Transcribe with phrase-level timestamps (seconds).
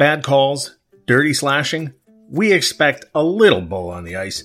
[0.00, 1.92] bad calls, dirty slashing.
[2.30, 4.44] We expect a little bull on the ice.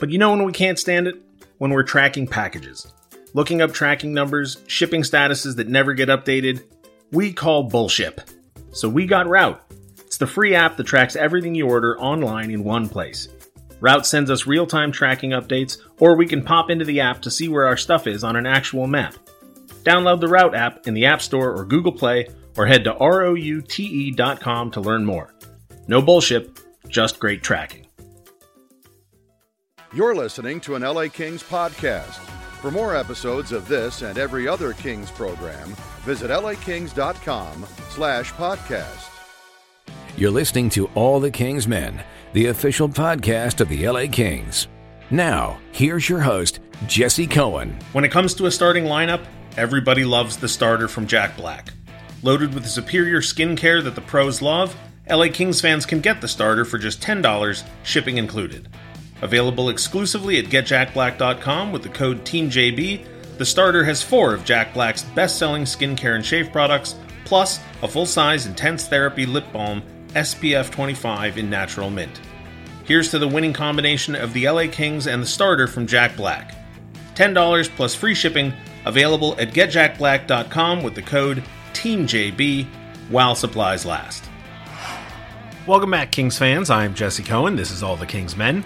[0.00, 1.22] But you know when we can't stand it?
[1.58, 2.92] When we're tracking packages.
[3.32, 6.64] Looking up tracking numbers, shipping statuses that never get updated.
[7.12, 8.34] We call bullshit.
[8.72, 9.62] So we got Route.
[9.98, 13.28] It's the free app that tracks everything you order online in one place.
[13.78, 17.30] Route sends us real time tracking updates, or we can pop into the app to
[17.30, 19.14] see where our stuff is on an actual map.
[19.84, 22.26] Download the Route app in the App Store or Google Play,
[22.56, 25.34] or head to route.com to learn more.
[25.88, 26.58] No bullshit,
[26.88, 27.86] just great tracking.
[29.94, 32.18] You're listening to an LA Kings podcast.
[32.60, 35.68] For more episodes of this and every other Kings program,
[36.00, 39.08] visit lakings.com slash podcast.
[40.16, 42.02] You're listening to All the Kings Men,
[42.32, 44.68] the official podcast of the LA Kings.
[45.10, 47.78] Now, here's your host, Jesse Cohen.
[47.92, 49.24] When it comes to a starting lineup,
[49.56, 51.72] everybody loves the starter from Jack Black.
[52.22, 54.74] Loaded with the superior skincare that the pros love,
[55.08, 58.68] LA Kings fans can get the starter for just $10, shipping included.
[59.22, 63.04] Available exclusively at getjackblack.com with the code TEAMJB,
[63.38, 67.88] the starter has four of Jack Black's best selling skincare and shave products, plus a
[67.88, 69.82] full size intense therapy lip balm
[70.14, 72.20] SPF 25 in natural mint.
[72.84, 76.54] Here's to the winning combination of the LA Kings and the starter from Jack Black.
[77.14, 78.52] $10 plus free shipping
[78.84, 81.42] available at getjackblack.com with the code
[81.76, 82.66] TEAMJB
[83.10, 84.24] while supplies last.
[85.66, 86.70] Welcome back, Kings fans.
[86.70, 87.56] I'm Jesse Cohen.
[87.56, 88.64] This is All the Kings Men.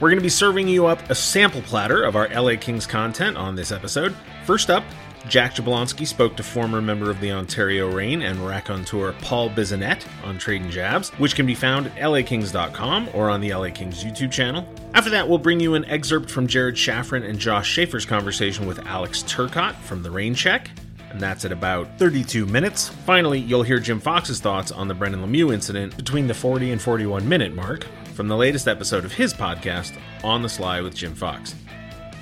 [0.00, 3.36] We're going to be serving you up a sample platter of our LA Kings content
[3.36, 4.14] on this episode.
[4.44, 4.82] First up,
[5.28, 10.38] Jack Jablonski spoke to former member of the Ontario Reign and raconteur Paul Bissonnette on
[10.38, 14.66] Trading Jabs, which can be found at lakings.com or on the LA Kings YouTube channel.
[14.94, 18.84] After that, we'll bring you an excerpt from Jared Shaffrin and Josh Schaefer's conversation with
[18.86, 20.70] Alex Turcotte from the Rain Check,
[21.10, 22.88] and that's at about 32 minutes.
[22.88, 26.80] Finally, you'll hear Jim Fox's thoughts on the Brendan Lemieux incident between the 40 and
[26.82, 31.14] 41 minute mark from the latest episode of his podcast, On the Sly with Jim
[31.14, 31.54] Fox.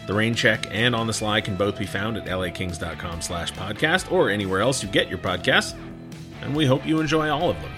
[0.07, 4.13] The Rain Check and On the Sly can both be found at lakings.com slash podcast
[4.13, 5.75] or anywhere else you get your podcasts,
[6.43, 7.73] and we hope you enjoy all of them.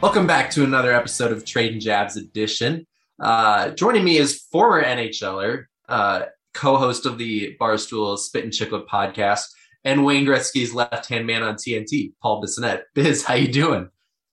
[0.00, 2.86] Welcome back to another episode of Trading Jabs Edition.
[3.18, 6.22] Uh, joining me is former NHLer, uh,
[6.56, 9.44] co-host of the Barstool Spit and Chiclet podcast,
[9.84, 12.82] and Wayne Gretzky's left-hand man on TNT, Paul Bissonnette.
[12.94, 13.90] Biz, how you doing?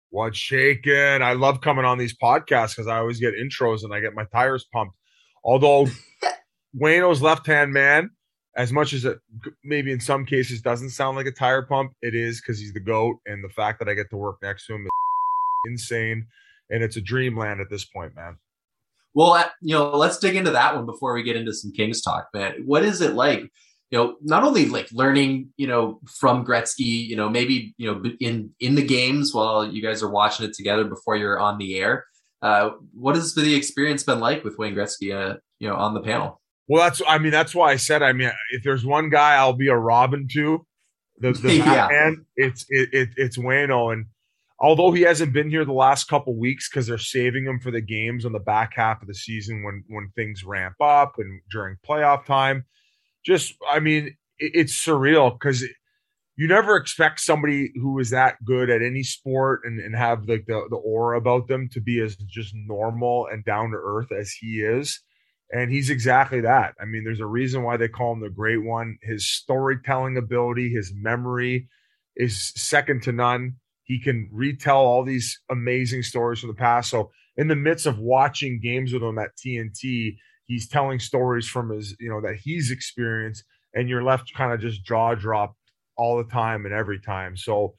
[0.10, 1.22] What's shaking?
[1.22, 4.26] I love coming on these podcasts because I always get intros and I get my
[4.32, 4.96] tires pumped.
[5.44, 5.88] Although
[6.82, 8.10] Wayno's left-hand man,
[8.56, 9.18] as much as it
[9.64, 12.80] maybe in some cases doesn't sound like a tire pump, it is because he's the
[12.80, 14.90] goat, and the fact that I get to work next to him is
[15.72, 16.28] insane,
[16.70, 18.38] and it's a dreamland at this point, man.
[19.14, 22.28] Well, you know, let's dig into that one before we get into some Kings talk,
[22.34, 22.64] man.
[22.66, 23.42] What is it like?
[23.92, 28.04] You know, not only like learning, you know, from Gretzky, you know, maybe you know
[28.20, 31.78] in in the games while you guys are watching it together before you're on the
[31.78, 32.06] air.
[32.42, 36.02] Uh, what has the experience been like with Wayne Gretzky, uh, you know, on the
[36.02, 36.42] panel?
[36.68, 39.54] Well, that's I mean that's why I said I mean if there's one guy I'll
[39.54, 40.66] be a Robin to,
[41.20, 41.66] the the yeah.
[41.66, 44.06] Batman, it's it, it it's Wayno, and
[44.64, 47.82] although he hasn't been here the last couple weeks because they're saving him for the
[47.82, 51.78] games on the back half of the season when when things ramp up and during
[51.88, 52.66] playoff time,
[53.24, 55.64] just I mean it, it's surreal because.
[56.36, 60.48] You never expect somebody who is that good at any sport and, and have like
[60.48, 64.32] the, the aura about them to be as just normal and down to earth as
[64.32, 65.00] he is
[65.54, 66.74] and he's exactly that.
[66.82, 68.98] I mean, there's a reason why they call him the great one.
[69.04, 71.70] His storytelling ability, his memory
[72.16, 73.58] is second to none.
[73.84, 76.90] He can retell all these amazing stories from the past.
[76.90, 81.70] So, in the midst of watching games with him at TNT, he's telling stories from
[81.72, 85.58] his, you know, that he's experienced, and you're left kind of just jaw dropped
[85.98, 87.36] all the time and every time.
[87.36, 87.76] So,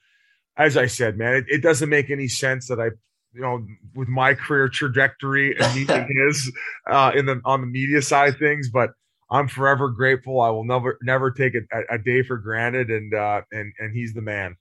[0.57, 2.91] as I said, man, it, it doesn't make any sense that I
[3.35, 6.53] you know, with my career trajectory and meeting his
[6.89, 8.71] uh, in the on the media side things.
[8.71, 8.91] But
[9.31, 10.41] I'm forever grateful.
[10.41, 14.15] I will never never take a, a day for granted, and uh, and and he's
[14.15, 14.57] the man.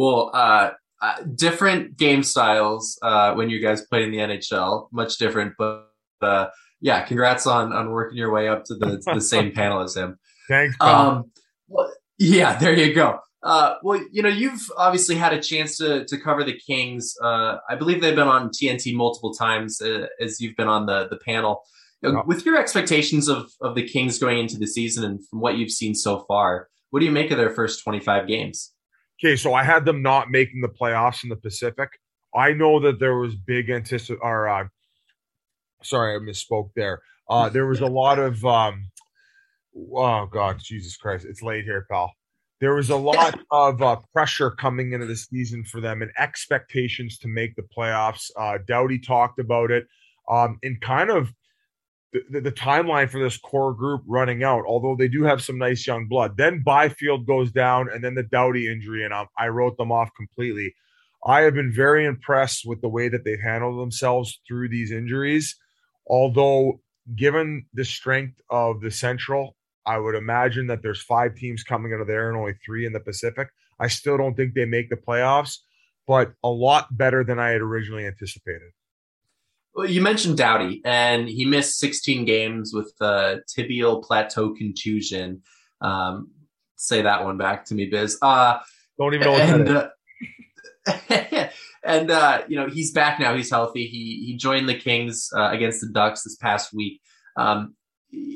[0.00, 0.70] Well, uh,
[1.02, 5.90] uh, different game styles uh, when you guys played in the NHL, much different, but
[6.22, 6.46] uh,
[6.80, 10.18] yeah, congrats on on working your way up to the the same panel as him.
[10.48, 10.74] Thanks.
[10.80, 11.30] Um,
[11.68, 13.18] well, yeah, there you go.
[13.42, 17.14] Uh, well, you know, you've obviously had a chance to to cover the Kings.
[17.22, 21.08] Uh, I believe they've been on TNT multiple times uh, as you've been on the
[21.08, 21.60] the panel.
[22.00, 22.22] You know.
[22.26, 25.72] With your expectations of of the Kings going into the season and from what you've
[25.72, 28.72] seen so far, what do you make of their first twenty five games?
[29.22, 31.90] Okay, so I had them not making the playoffs in the Pacific.
[32.34, 34.20] I know that there was big anticipation.
[34.22, 34.68] Or uh,
[35.82, 37.02] sorry, I misspoke there.
[37.28, 38.90] Uh, there was a lot of um,
[39.94, 42.12] oh god, Jesus Christ, it's late here, pal
[42.60, 47.18] there was a lot of uh, pressure coming into the season for them and expectations
[47.18, 48.30] to make the playoffs.
[48.36, 49.86] Uh, Doughty talked about it
[50.28, 51.32] um, and kind of
[52.12, 55.86] the, the, timeline for this core group running out, although they do have some nice
[55.86, 56.36] young blood.
[56.36, 60.10] Then Byfield goes down and then the Doughty injury, and I, I wrote them off
[60.16, 60.74] completely.
[61.24, 65.56] I have been very impressed with the way that they've handled themselves through these injuries.
[66.06, 66.80] Although,
[67.14, 69.56] given the strength of the Central,
[69.86, 72.92] I would imagine that there's five teams coming out of there and only three in
[72.92, 73.48] the Pacific.
[73.78, 75.58] I still don't think they make the playoffs,
[76.06, 78.70] but a lot better than I had originally anticipated.
[79.74, 85.42] Well, you mentioned Doughty, and he missed 16 games with the tibial plateau contusion.
[85.80, 86.30] Um,
[86.76, 88.18] say that one back to me, Biz.
[88.20, 88.58] Uh,
[88.98, 89.90] don't even know what and, that
[90.88, 91.52] is.
[91.84, 93.34] and uh, you know he's back now.
[93.34, 93.86] He's healthy.
[93.86, 97.00] He he joined the Kings uh, against the Ducks this past week.
[97.36, 97.74] Um,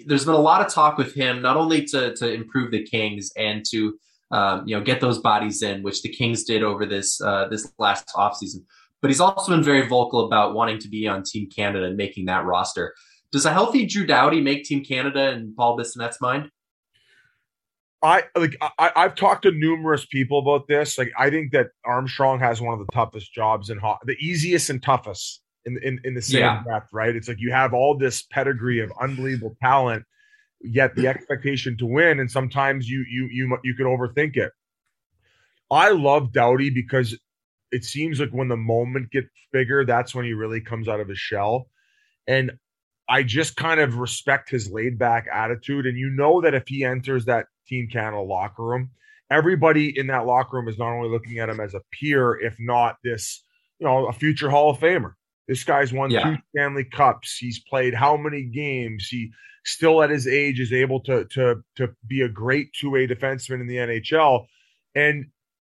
[0.06, 3.30] there's been a lot of talk with him, not only to to improve the Kings
[3.36, 3.98] and to
[4.30, 7.70] um, you know get those bodies in, which the Kings did over this uh, this
[7.78, 8.64] last offseason,
[9.04, 12.24] but he's also been very vocal about wanting to be on Team Canada and making
[12.24, 12.94] that roster.
[13.32, 16.48] Does a healthy Drew Doughty make Team Canada and Paul Bissonnette's mind?
[18.02, 20.96] I like I, I've talked to numerous people about this.
[20.96, 24.70] Like I think that Armstrong has one of the toughest jobs in ho- the easiest
[24.70, 26.62] and toughest in in, in the same yeah.
[26.62, 27.14] breath, right?
[27.14, 30.06] It's like you have all this pedigree of unbelievable talent,
[30.62, 34.52] yet the expectation to win, and sometimes you you you you can overthink it.
[35.70, 37.14] I love Doughty because
[37.74, 41.08] it seems like when the moment gets bigger, that's when he really comes out of
[41.08, 41.68] his shell.
[42.26, 42.52] And
[43.08, 45.86] I just kind of respect his laid back attitude.
[45.86, 48.90] And you know that if he enters that Team Canada locker room.
[49.30, 52.56] Everybody in that locker room is not only looking at him as a peer, if
[52.58, 53.42] not this,
[53.78, 55.14] you know, a future Hall of Famer.
[55.48, 56.22] This guy's won yeah.
[56.22, 57.36] two Stanley Cups.
[57.36, 59.08] He's played how many games?
[59.10, 59.32] He
[59.64, 63.66] still at his age is able to to to be a great two-way defenseman in
[63.66, 64.46] the NHL.
[64.94, 65.26] And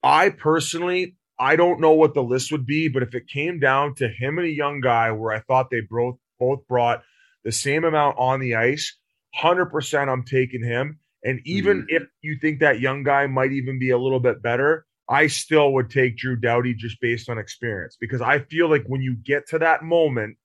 [0.02, 3.94] I personally, I don't know what the list would be, but if it came down
[3.96, 7.02] to him and a young guy where I thought they both both brought
[7.44, 8.96] the same amount on the ice,
[9.38, 10.98] 100% I'm taking him.
[11.24, 11.96] And even mm-hmm.
[11.96, 15.72] if you think that young guy might even be a little bit better, I still
[15.74, 19.48] would take Drew Doughty just based on experience because I feel like when you get
[19.48, 20.36] to that moment,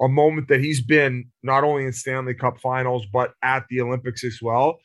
[0.00, 4.24] a moment that he's been not only in Stanley Cup finals, but at the Olympics
[4.24, 4.78] as well,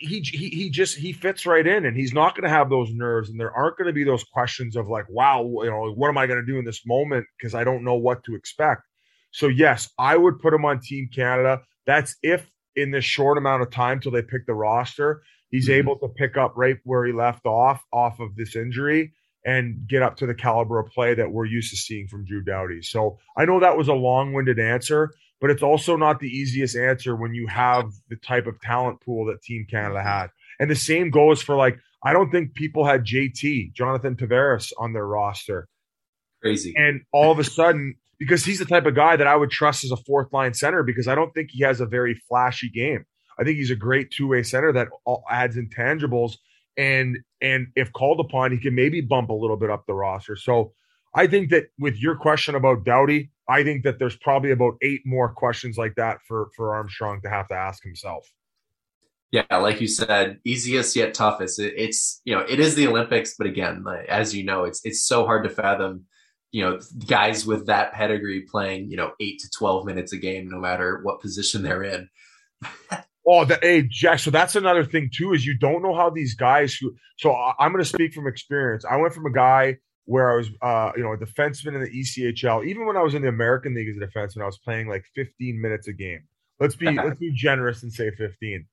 [0.00, 2.90] he, he, he just he fits right in and he's not going to have those
[2.92, 6.08] nerves and there aren't going to be those questions of like wow you know what
[6.08, 8.82] am i going to do in this moment because i don't know what to expect
[9.30, 13.62] so yes i would put him on team canada that's if in this short amount
[13.62, 15.78] of time till they pick the roster, he's mm-hmm.
[15.78, 19.12] able to pick up right where he left off off of this injury
[19.44, 22.42] and get up to the caliber of play that we're used to seeing from Drew
[22.42, 22.82] Doughty.
[22.82, 27.16] So I know that was a long-winded answer, but it's also not the easiest answer
[27.16, 30.28] when you have the type of talent pool that Team Canada had.
[30.58, 34.92] And the same goes for like I don't think people had JT, Jonathan Tavares on
[34.92, 35.68] their roster.
[36.42, 36.72] Crazy.
[36.76, 39.82] And all of a sudden because he's the type of guy that I would trust
[39.82, 43.06] as a fourth line center because I don't think he has a very flashy game.
[43.38, 44.88] I think he's a great two way center that
[45.30, 46.34] adds intangibles
[46.76, 50.36] and and if called upon, he can maybe bump a little bit up the roster.
[50.36, 50.72] So
[51.14, 55.02] I think that with your question about Doughty, I think that there's probably about eight
[55.04, 58.30] more questions like that for for Armstrong to have to ask himself.
[59.32, 61.58] Yeah, like you said, easiest yet toughest.
[61.58, 65.02] It, it's you know it is the Olympics, but again, as you know, it's it's
[65.02, 66.06] so hard to fathom
[66.52, 70.48] you know guys with that pedigree playing you know eight to 12 minutes a game
[70.48, 72.08] no matter what position they're in
[73.26, 76.34] oh the hey jack so that's another thing too is you don't know how these
[76.34, 79.76] guys who so i'm going to speak from experience i went from a guy
[80.10, 83.14] where i was uh you know a defenseman in the echl even when i was
[83.14, 86.22] in the american league as a defenseman i was playing like 15 minutes a game
[86.58, 88.66] let's be let's be generous and say 15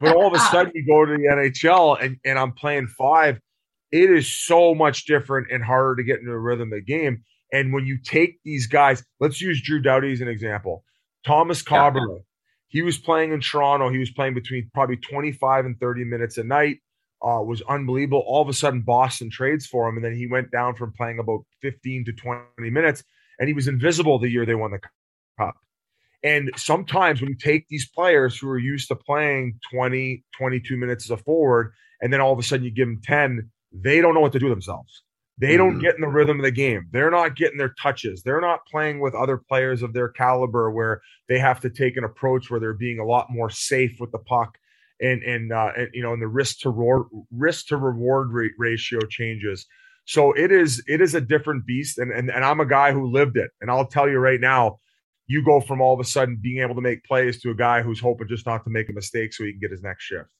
[0.00, 3.40] but all of a sudden you go to the nhl and, and i'm playing five
[3.90, 7.24] it is so much different and harder to get into the rhythm of the game.
[7.52, 10.84] And when you take these guys, let's use Drew Doughty as an example.
[11.26, 12.18] Thomas yeah.
[12.68, 13.88] he was playing in Toronto.
[13.88, 16.78] He was playing between probably 25 and 30 minutes a night.
[17.20, 18.22] Uh, was unbelievable.
[18.26, 21.18] All of a sudden, Boston trades for him, and then he went down from playing
[21.18, 23.02] about 15 to 20 minutes,
[23.38, 24.78] and he was invisible the year they won the
[25.36, 25.56] cup.
[26.22, 31.06] And sometimes when you take these players who are used to playing 20, 22 minutes
[31.06, 34.14] as a forward, and then all of a sudden you give them 10, they don't
[34.14, 35.02] know what to do themselves.
[35.40, 35.80] They don't mm-hmm.
[35.80, 36.88] get in the rhythm of the game.
[36.90, 38.22] They're not getting their touches.
[38.22, 42.02] They're not playing with other players of their caliber where they have to take an
[42.02, 44.58] approach where they're being a lot more safe with the puck
[45.00, 48.28] and and, uh, and you know and the risk to reward risk to reward
[48.58, 49.66] ratio changes.
[50.04, 53.10] So it is it is a different beast and, and and I'm a guy who
[53.10, 53.50] lived it.
[53.60, 54.78] And I'll tell you right now,
[55.26, 57.82] you go from all of a sudden being able to make plays to a guy
[57.82, 60.30] who's hoping just not to make a mistake so he can get his next shift.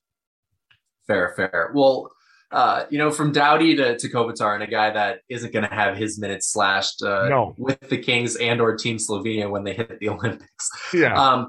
[1.07, 1.71] Fair, fair.
[1.75, 2.11] Well,
[2.51, 5.75] uh, you know, from Doughty to, to Kopitar and a guy that isn't going to
[5.75, 7.55] have his minutes slashed uh, no.
[7.59, 10.71] with the Kings and or Team Slovenia when they hit the Olympics.
[10.95, 11.21] Yeah.
[11.21, 11.49] Um,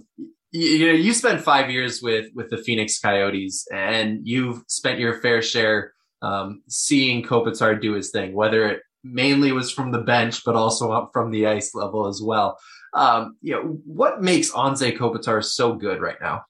[0.52, 5.00] you, you, know, you spent five years with with the Phoenix Coyotes, and you've spent
[5.00, 10.02] your fair share um, seeing Kopitar do his thing, whether it mainly was from the
[10.02, 12.58] bench, but also up from the ice level as well.
[12.94, 16.44] Um, you know, what makes Anze Kopitar so good right now?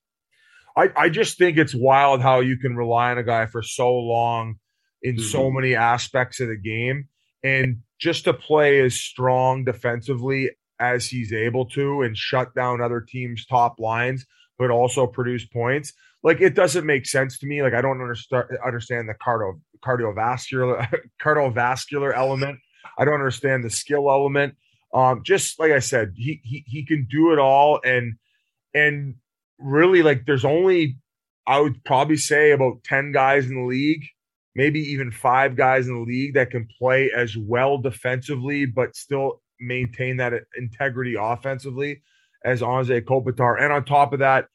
[0.75, 3.93] I, I just think it's wild how you can rely on a guy for so
[3.93, 4.55] long
[5.01, 5.25] in mm-hmm.
[5.25, 7.09] so many aspects of the game
[7.43, 13.01] and just to play as strong defensively as he's able to and shut down other
[13.01, 14.25] teams' top lines,
[14.57, 15.93] but also produce points.
[16.23, 17.61] Like it doesn't make sense to me.
[17.61, 20.87] Like I don't understand understand the cardio cardiovascular
[21.21, 22.59] cardiovascular element.
[22.97, 24.55] I don't understand the skill element.
[24.93, 28.15] Um, just like I said, he he he can do it all and
[28.73, 29.15] and
[29.59, 30.97] really like there's only
[31.49, 34.05] I would probably say about 10 guys in the league,
[34.55, 39.41] maybe even five guys in the league that can play as well defensively, but still
[39.59, 42.01] maintain that integrity offensively
[42.43, 43.61] as Anze Kopitar.
[43.61, 44.47] And on top of that,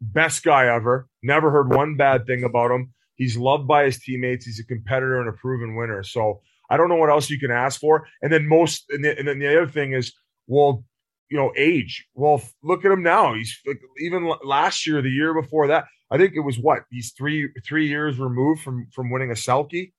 [0.00, 1.08] best guy ever.
[1.22, 2.92] Never heard one bad thing about him.
[3.14, 4.44] He's loved by his teammates.
[4.44, 6.02] He's a competitor and a proven winner.
[6.02, 8.06] So I don't know what else you can ask for.
[8.20, 10.12] And then most, and, the, and then the other thing is,
[10.46, 10.84] well,
[11.30, 12.06] you know, age.
[12.14, 13.34] Well, look at him now.
[13.34, 17.12] He's like, even last year, the year before that, I think it was what he's
[17.12, 19.92] three three years removed from from winning a Selke.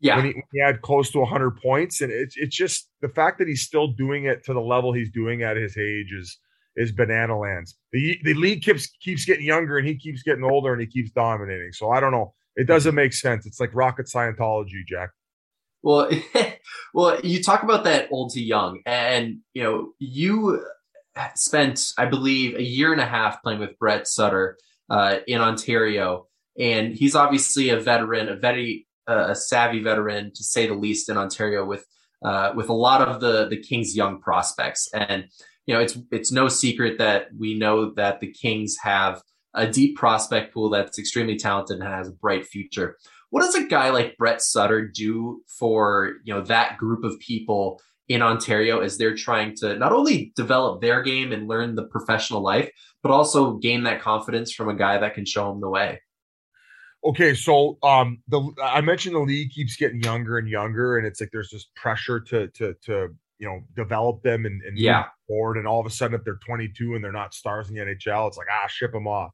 [0.00, 3.38] Yeah, when he, he, had close to 100 points, and it's it's just the fact
[3.38, 6.38] that he's still doing it to the level he's doing at his age is
[6.76, 7.76] is banana lands.
[7.92, 11.10] The the league keeps keeps getting younger, and he keeps getting older, and he keeps
[11.10, 11.72] dominating.
[11.72, 12.34] So I don't know.
[12.56, 13.46] It doesn't make sense.
[13.46, 15.10] It's like rocket Scientology, Jack.
[15.82, 16.10] Well,
[16.94, 20.64] well, you talk about that old to young, and you know, you
[21.34, 24.56] spent, I believe, a year and a half playing with Brett Sutter
[24.90, 26.26] uh, in Ontario,
[26.58, 31.16] and he's obviously a veteran, a very a savvy veteran to say the least in
[31.16, 31.84] Ontario with
[32.24, 35.26] uh, with a lot of the the Kings' young prospects, and
[35.66, 39.22] you know, it's it's no secret that we know that the Kings have
[39.54, 42.96] a deep prospect pool that's extremely talented and has a bright future
[43.34, 47.80] what does a guy like Brett Sutter do for you know that group of people
[48.08, 52.42] in Ontario as they're trying to not only develop their game and learn the professional
[52.42, 52.70] life,
[53.02, 56.00] but also gain that confidence from a guy that can show them the way?
[57.04, 61.20] Okay, so um, the I mentioned the league keeps getting younger and younger, and it's
[61.20, 63.08] like there's this pressure to to to
[63.38, 66.38] you know develop them and, and yeah forward, and all of a sudden if they're
[66.46, 69.32] 22 and they're not stars in the NHL, it's like ah ship them off.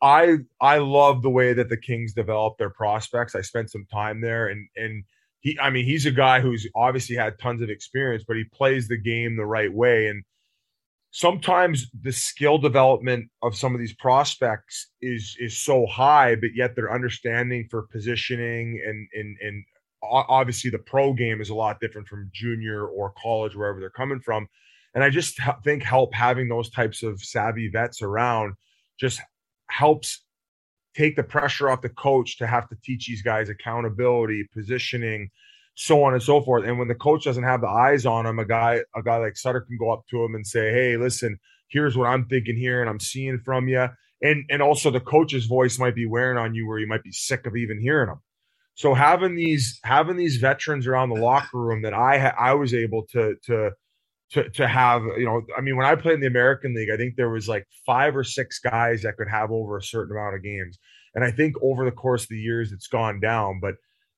[0.00, 3.34] I I love the way that the Kings develop their prospects.
[3.34, 5.04] I spent some time there, and and
[5.42, 8.86] he, I mean, he's a guy who's obviously had tons of experience, but he plays
[8.86, 10.06] the game the right way.
[10.06, 10.22] And
[11.12, 16.74] sometimes the skill development of some of these prospects is is so high, but yet
[16.74, 19.64] their understanding for positioning and and and
[20.02, 24.20] obviously the pro game is a lot different from junior or college, wherever they're coming
[24.20, 24.48] from.
[24.94, 28.54] And I just think help having those types of savvy vets around
[28.98, 29.20] just
[29.68, 30.24] helps
[30.94, 35.30] take the pressure off the coach to have to teach these guys accountability, positioning,
[35.74, 36.64] so on and so forth.
[36.64, 39.36] And when the coach doesn't have the eyes on him, a guy, a guy like
[39.36, 41.38] Sutter can go up to him and say, "Hey, listen,
[41.68, 43.88] here's what I'm thinking here, and I'm seeing from you."
[44.22, 47.12] And and also the coach's voice might be wearing on you, where you might be
[47.12, 48.20] sick of even hearing them.
[48.74, 53.06] So having these having these veterans around the locker room that I I was able
[53.12, 53.72] to to
[54.32, 56.96] to to have you know i mean when i played in the american league i
[56.96, 60.34] think there was like five or six guys that could have over a certain amount
[60.34, 60.78] of games
[61.14, 63.74] and i think over the course of the years it's gone down but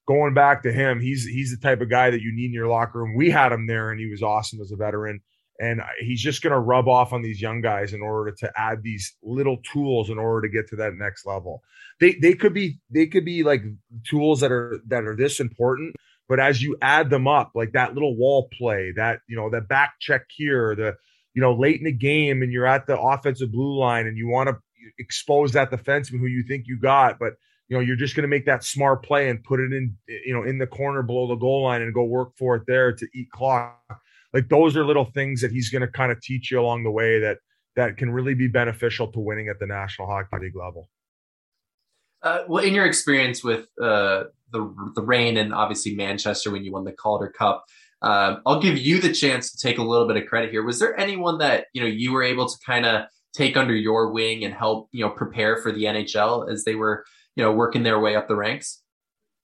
[0.06, 2.68] going back to him he's he's the type of guy that you need in your
[2.68, 3.14] locker room.
[3.16, 5.20] We had him there and he was awesome as a veteran.
[5.60, 8.82] And he's just going to rub off on these young guys in order to add
[8.82, 11.62] these little tools in order to get to that next level.
[12.00, 13.62] They they could be they could be like
[14.02, 15.94] tools that are that are this important
[16.28, 19.68] but as you add them up, like that little wall play, that you know, that
[19.68, 20.94] back check here, the
[21.34, 24.28] you know, late in the game, and you're at the offensive blue line, and you
[24.28, 24.56] want to
[24.98, 27.34] expose that defenseman who you think you got, but
[27.68, 30.34] you know, you're just going to make that smart play and put it in, you
[30.34, 33.06] know, in the corner below the goal line and go work for it there to
[33.14, 33.80] eat clock.
[34.32, 36.90] Like those are little things that he's going to kind of teach you along the
[36.90, 37.38] way that
[37.76, 40.88] that can really be beneficial to winning at the National Hockey League level.
[42.22, 46.72] Uh, well, in your experience with uh, the the Reign and obviously Manchester when you
[46.72, 47.64] won the Calder Cup.
[48.02, 50.62] Um, I'll give you the chance to take a little bit of credit here.
[50.62, 53.04] Was there anyone that you know you were able to kind of
[53.34, 57.04] take under your wing and help you know prepare for the NHL as they were
[57.36, 58.82] you know working their way up the ranks?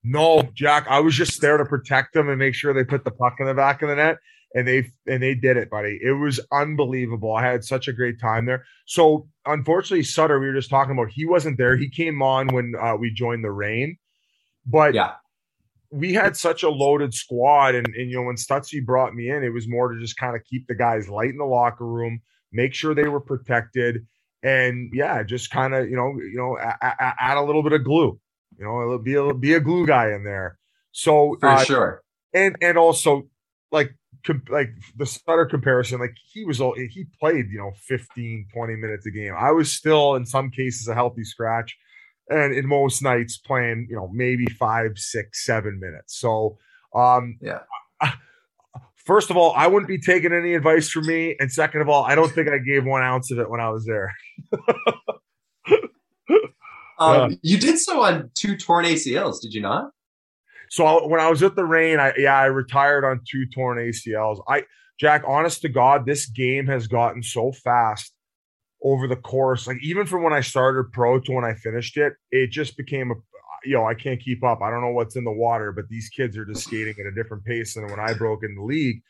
[0.03, 0.87] No, Jack.
[0.89, 3.47] I was just there to protect them and make sure they put the puck in
[3.47, 4.19] the back of the net.
[4.55, 5.99] and they and they did it, buddy.
[6.03, 7.35] It was unbelievable.
[7.35, 8.65] I had such a great time there.
[8.87, 11.77] So unfortunately, Sutter, we were just talking about, he wasn't there.
[11.77, 13.97] He came on when uh, we joined the Reign,
[14.67, 15.13] but yeah,
[15.91, 19.45] we had such a loaded squad, and, and you know when Stutzy brought me in,
[19.45, 22.21] it was more to just kind of keep the guys light in the locker room,
[22.53, 24.07] make sure they were protected,
[24.43, 28.19] and yeah, just kind of you know you know add a little bit of glue,
[28.59, 30.59] you know, be a be a glue guy in there.
[30.93, 32.03] So for uh, sure,
[32.35, 33.29] and and also
[33.71, 33.95] like
[34.51, 39.07] like the Sutter comparison, like he was all he played, you know, 15, 20 minutes
[39.07, 39.35] a game.
[39.39, 41.77] I was still in some cases a healthy scratch
[42.29, 46.19] and in most nights playing, you know, maybe five, six, seven minutes.
[46.19, 46.59] So,
[46.95, 47.61] um, yeah.
[49.05, 52.05] First of all, I wouldn't be taking any advice from me, and second of all,
[52.05, 54.15] I don't think I gave one ounce of it when I was there.
[56.99, 59.91] um, you did so on two torn ACLs, did you not?
[60.69, 64.43] So when I was at the Reign, I yeah, I retired on two torn ACLs.
[64.49, 64.65] I
[64.99, 68.13] Jack, honest to God, this game has gotten so fast
[68.83, 72.15] over the course, like even from when I started pro to when I finished it,
[72.31, 73.15] it just became a
[73.65, 74.61] you know, I can't keep up.
[74.63, 77.15] I don't know what's in the water, but these kids are just skating at a
[77.15, 79.03] different pace than when I broke in the league.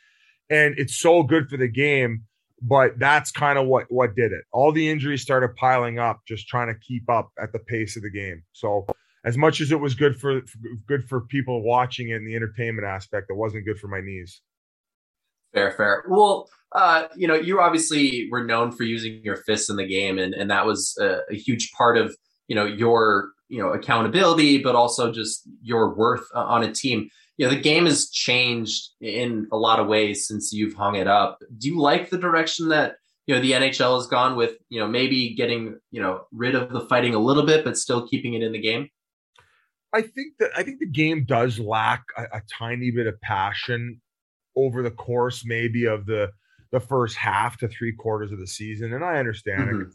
[0.48, 2.24] And it's so good for the game,
[2.60, 4.42] but that's kind of what what did it.
[4.52, 8.02] All the injuries started piling up just trying to keep up at the pace of
[8.02, 8.42] the game.
[8.52, 8.86] So
[9.24, 10.42] as much as it was good for
[10.86, 14.40] good for people watching it in the entertainment aspect, it wasn't good for my knees.
[15.52, 16.04] Fair, fair.
[16.08, 20.18] Well, uh, you know, you obviously were known for using your fists in the game,
[20.18, 22.16] and and that was a, a, huge part of
[22.46, 27.10] you know your you know accountability, but also just your worth on a team.
[27.36, 31.06] You know, the game has changed in a lot of ways since you've hung it
[31.06, 31.38] up.
[31.58, 34.56] Do you like the direction that you know the NHL has gone with?
[34.68, 38.06] You know, maybe getting you know rid of the fighting a little bit, but still
[38.06, 38.88] keeping it in the game.
[39.92, 44.00] I think that I think the game does lack a, a tiny bit of passion
[44.56, 46.30] over the course maybe of the
[46.70, 48.92] the first half to three quarters of the season.
[48.92, 49.80] And I understand mm-hmm.
[49.82, 49.88] it.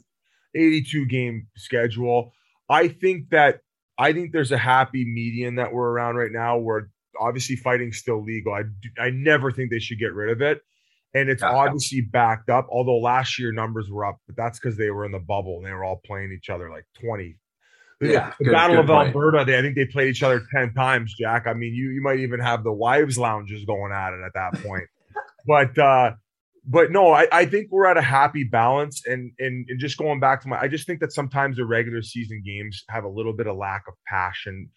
[0.55, 2.31] 82 game schedule.
[2.69, 3.61] I think that
[3.97, 8.23] I think there's a happy median that we're around right now where obviously fighting's still
[8.23, 8.53] legal.
[8.53, 8.63] I
[8.99, 10.61] I never think they should get rid of it.
[11.13, 11.51] And it's yeah.
[11.51, 15.13] obviously backed up, although last year numbers were up, but that's because they were in
[15.13, 17.37] the bubble and they were all playing each other like 20,
[18.01, 19.07] yeah, the good, Battle good of point.
[19.07, 21.47] Alberta, they, I think they played each other 10 times, Jack.
[21.47, 24.61] I mean, you you might even have the wives lounges going at it at that
[24.63, 24.87] point.
[25.47, 26.11] but uh
[26.67, 30.19] but no, I, I think we're at a happy balance and, and and just going
[30.19, 33.33] back to my I just think that sometimes the regular season games have a little
[33.33, 34.69] bit of lack of passion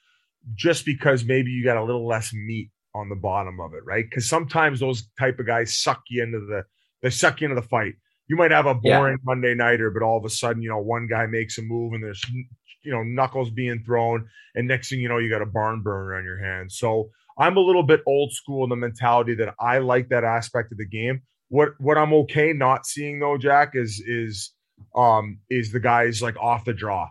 [0.55, 4.05] just because maybe you got a little less meat on the bottom of it, right?
[4.09, 6.65] Because sometimes those type of guys suck you into the
[7.03, 7.95] they suck you into the fight.
[8.27, 9.25] You might have a boring yeah.
[9.25, 12.03] Monday nighter, but all of a sudden, you know, one guy makes a move and
[12.03, 12.23] there's
[12.83, 16.17] you know knuckles being thrown, and next thing you know, you got a barn burner
[16.17, 16.77] on your hands.
[16.79, 20.73] So I'm a little bit old school in the mentality that I like that aspect
[20.73, 21.23] of the game.
[21.49, 24.53] What what I'm okay not seeing though, Jack, is is
[24.95, 27.09] um is the guys like off the draw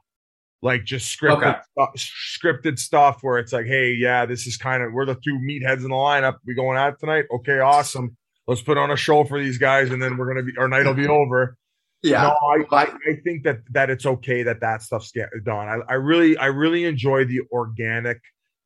[0.61, 1.59] like just scripted okay.
[1.71, 5.39] stuff, scripted stuff where it's like, hey, yeah, this is kind of we're the two
[5.39, 6.35] meatheads in the lineup.
[6.45, 7.25] We going out tonight?
[7.31, 8.17] Okay, awesome.
[8.47, 10.85] Let's put on a show for these guys, and then we're gonna be our night
[10.85, 11.57] will be over.
[12.03, 15.11] Yeah, no, I, I, I, think that that it's okay that that stuff's
[15.43, 15.67] done.
[15.67, 18.19] I, I really I really enjoy the organic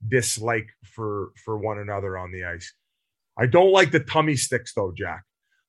[0.07, 2.73] dislike for for one another on the ice.
[3.37, 5.23] I don't like the tummy sticks though, Jack.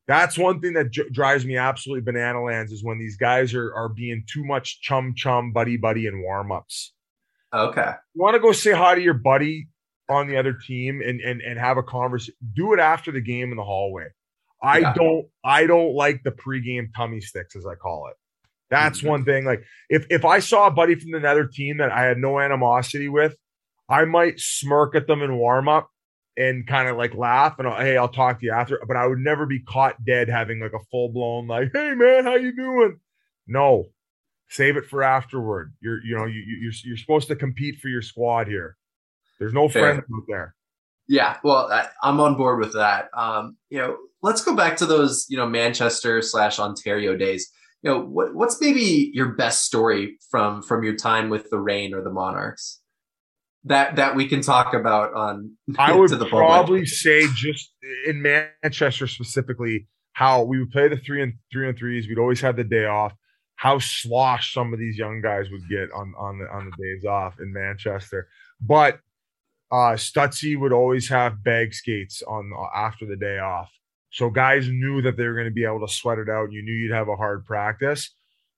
[0.09, 3.75] That's one thing that j- drives me absolutely banana lands is when these guys are
[3.75, 6.93] are being too much chum chum buddy buddy in warm ups.
[7.55, 9.69] Okay, you want to go say hi to your buddy
[10.09, 12.35] on the other team and and and have a conversation.
[12.55, 14.09] Do it after the game in the hallway.
[14.63, 14.95] I yeah.
[14.95, 18.17] don't I don't like the pregame tummy sticks as I call it.
[18.71, 19.09] That's mm-hmm.
[19.09, 19.45] one thing.
[19.45, 23.09] Like if if I saw a buddy from another team that I had no animosity
[23.09, 23.37] with,
[23.89, 25.91] I might smirk at them in warm up
[26.37, 28.81] and kind of like laugh and I'll, hey, I'll talk to you after.
[28.87, 32.25] But I would never be caught dead having like a full blown like, hey man,
[32.25, 32.99] how you doing?
[33.47, 33.87] No,
[34.49, 35.75] save it for afterward.
[35.81, 38.77] You're you know you you're you're supposed to compete for your squad here.
[39.39, 39.83] There's no Fair.
[39.83, 40.55] friends out there.
[41.09, 43.09] Yeah, well, I, I'm on board with that.
[43.13, 47.51] Um, you know, let's go back to those, you know, Manchester slash Ontario days.
[47.83, 51.93] You know, what, what's maybe your best story from from your time with the Reign
[51.93, 52.82] or the Monarchs
[53.65, 55.57] that that we can talk about on?
[55.79, 57.73] I would probably say just
[58.07, 62.09] in Manchester specifically how we would play the three and three and threes.
[62.09, 63.13] We'd always have the day off.
[63.57, 67.05] How slosh some of these young guys would get on on the on the days
[67.05, 68.29] off in Manchester,
[68.61, 69.01] but
[69.71, 73.71] uh, Stutzy would always have bag skates on after the day off.
[74.11, 76.53] So guys knew that they were going to be able to sweat it out.
[76.53, 78.11] You knew you'd have a hard practice,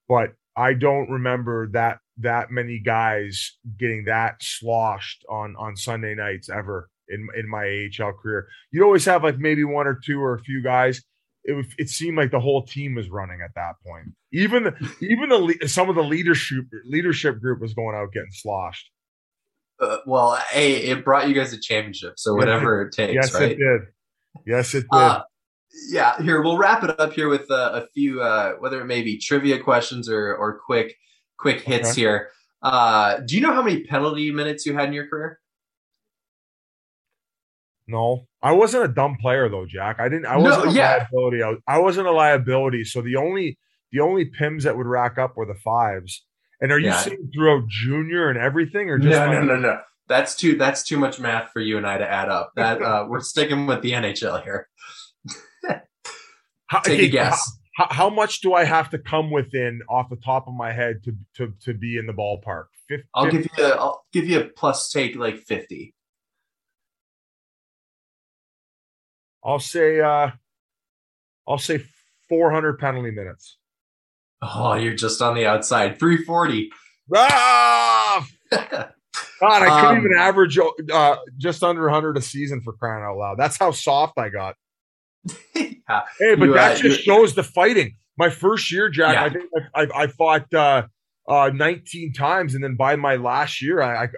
[0.09, 6.49] but I don't remember that that many guys getting that sloshed on on Sunday nights
[6.49, 8.47] ever in in my AHL career.
[8.71, 11.03] You'd always have like maybe one or two or a few guys.
[11.45, 14.15] It it seemed like the whole team was running at that point.
[14.33, 18.91] Even the, even the some of the leadership leadership group was going out getting sloshed.
[19.81, 23.09] Uh, well, hey, it brought you guys a championship, so whatever it takes.
[23.09, 23.15] Right?
[23.15, 23.51] Yes, right?
[23.51, 23.81] it did.
[24.47, 24.99] Yes, it did.
[24.99, 25.23] Uh,
[25.91, 29.03] yeah, here we'll wrap it up here with uh, a few, uh, whether it may
[29.03, 30.95] be trivia questions or or quick
[31.39, 32.01] quick hits okay.
[32.01, 32.31] here.
[32.63, 35.39] Uh, do you know how many penalty minutes you had in your career?
[37.87, 40.01] No, I wasn't a dumb player though, Jack.
[40.01, 40.27] I didn't.
[40.27, 40.97] I wasn't no, a yeah.
[40.99, 41.43] liability.
[41.43, 42.85] I, was, I wasn't a liability.
[42.85, 43.59] So the only
[43.93, 46.25] the only pims that would rack up were the fives.
[46.61, 47.01] And are you yeah.
[47.01, 49.81] saying throughout junior and everything, or just no, no, no, no?
[50.09, 52.53] That's too that's too much math for you and I to add up.
[52.57, 54.69] That uh, we're sticking with the NHL here.
[55.69, 55.81] Take
[56.75, 57.59] okay, a guess.
[57.75, 61.03] How, how, much do I have to come within off the top of my head
[61.05, 62.67] to to to be in the ballpark?
[62.89, 65.95] 50, I'll give you a, I'll give you a plus take like fifty.
[69.45, 70.31] I'll say uh
[71.47, 71.85] I'll say
[72.29, 73.59] 400 penalty minutes.
[74.41, 75.99] Oh, you're just on the outside.
[75.99, 76.71] 340.
[77.15, 78.27] Ah!
[78.51, 80.59] God, I couldn't um, even average
[80.93, 83.39] uh, just under 100 a season for crying out loud.
[83.39, 84.57] That's how soft I got.
[85.55, 86.03] yeah.
[86.19, 87.97] Hey, but you, that uh, just shows the fighting.
[88.17, 89.25] My first year, Jack, yeah.
[89.25, 90.83] I think I, I, I fought uh,
[91.29, 94.09] uh, 19 times, and then by my last year, I, I,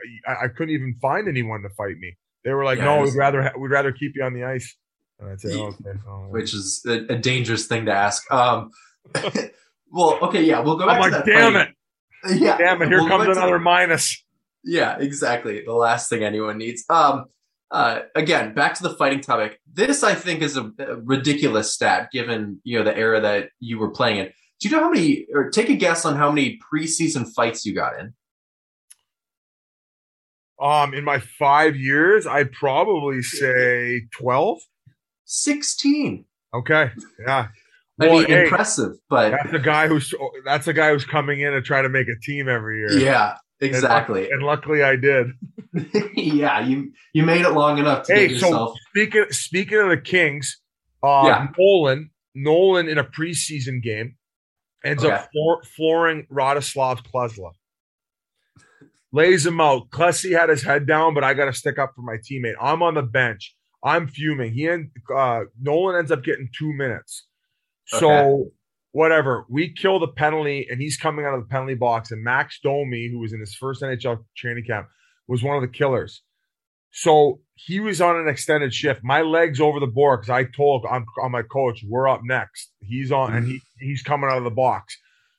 [0.44, 2.16] I couldn't even find anyone to fight me.
[2.44, 4.76] They were like, yeah, "No, we'd rather we'd rather keep you on the ice."
[5.18, 5.98] And I'd say, oh, okay.
[6.06, 8.30] Oh, Which is a, a, dangerous thing to ask.
[8.30, 8.70] Um,
[9.90, 11.68] well, okay, yeah, we'll go back I'm like, damn fight.
[11.68, 11.74] it.
[12.40, 12.58] Yeah.
[12.58, 12.88] Damn it.
[12.88, 14.24] Here we'll comes another minus.
[14.64, 15.62] Yeah, exactly.
[15.64, 16.84] The last thing anyone needs.
[16.90, 17.26] Um,
[17.70, 19.60] uh, again, back to the fighting topic.
[19.72, 23.78] This, I think, is a, a ridiculous stat given you know the era that you
[23.78, 24.26] were playing in.
[24.60, 27.74] Do you know how many, or take a guess on how many preseason fights you
[27.74, 28.14] got in?
[30.60, 34.58] Um, in my five years, I'd probably say twelve.
[35.26, 36.24] 16.
[36.54, 36.90] Okay.
[37.26, 37.48] Yeah.
[37.98, 40.12] I well, mean, hey, impressive, but that's a guy who's
[40.44, 42.98] that's a guy who's coming in and trying to make a team every year.
[42.98, 44.24] Yeah, exactly.
[44.24, 45.28] And, and luckily, I did.
[46.14, 48.78] yeah, you you made it long enough to hey, so yourself.
[48.88, 50.60] speaking speaking of the Kings,
[51.02, 51.48] uh, yeah.
[51.58, 54.16] Nolan Nolan in a preseason game
[54.84, 55.14] ends okay.
[55.14, 57.52] up floor, flooring Radoslav Klesla.
[59.12, 59.88] Lays him out.
[59.90, 62.54] Klessy had his head down, but I got to stick up for my teammate.
[62.60, 63.56] I'm on the bench.
[63.82, 64.52] I'm fuming.
[64.52, 67.26] He and uh, Nolan ends up getting two minutes.
[67.86, 68.50] So okay.
[68.96, 72.12] Whatever, we kill the penalty, and he's coming out of the penalty box.
[72.12, 74.88] And Max Domi, who was in his first NHL training camp,
[75.28, 76.22] was one of the killers.
[76.92, 79.02] So he was on an extended shift.
[79.04, 82.72] My legs over the board because I told I'm, my coach, we're up next.
[82.80, 84.96] He's on, and he he's coming out of the box.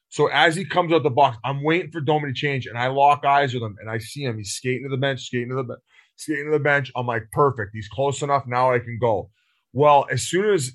[0.10, 2.88] So as he comes out the box, I'm waiting for Domi to change, and I
[2.88, 4.38] lock eyes with him, and I see him.
[4.38, 5.80] He's skating to the bench, skating to the bench
[6.18, 6.92] skating to the bench.
[6.96, 7.72] I'm like, perfect.
[7.74, 8.46] He's close enough.
[8.48, 9.30] Now I can go.
[9.74, 10.72] Well, as soon as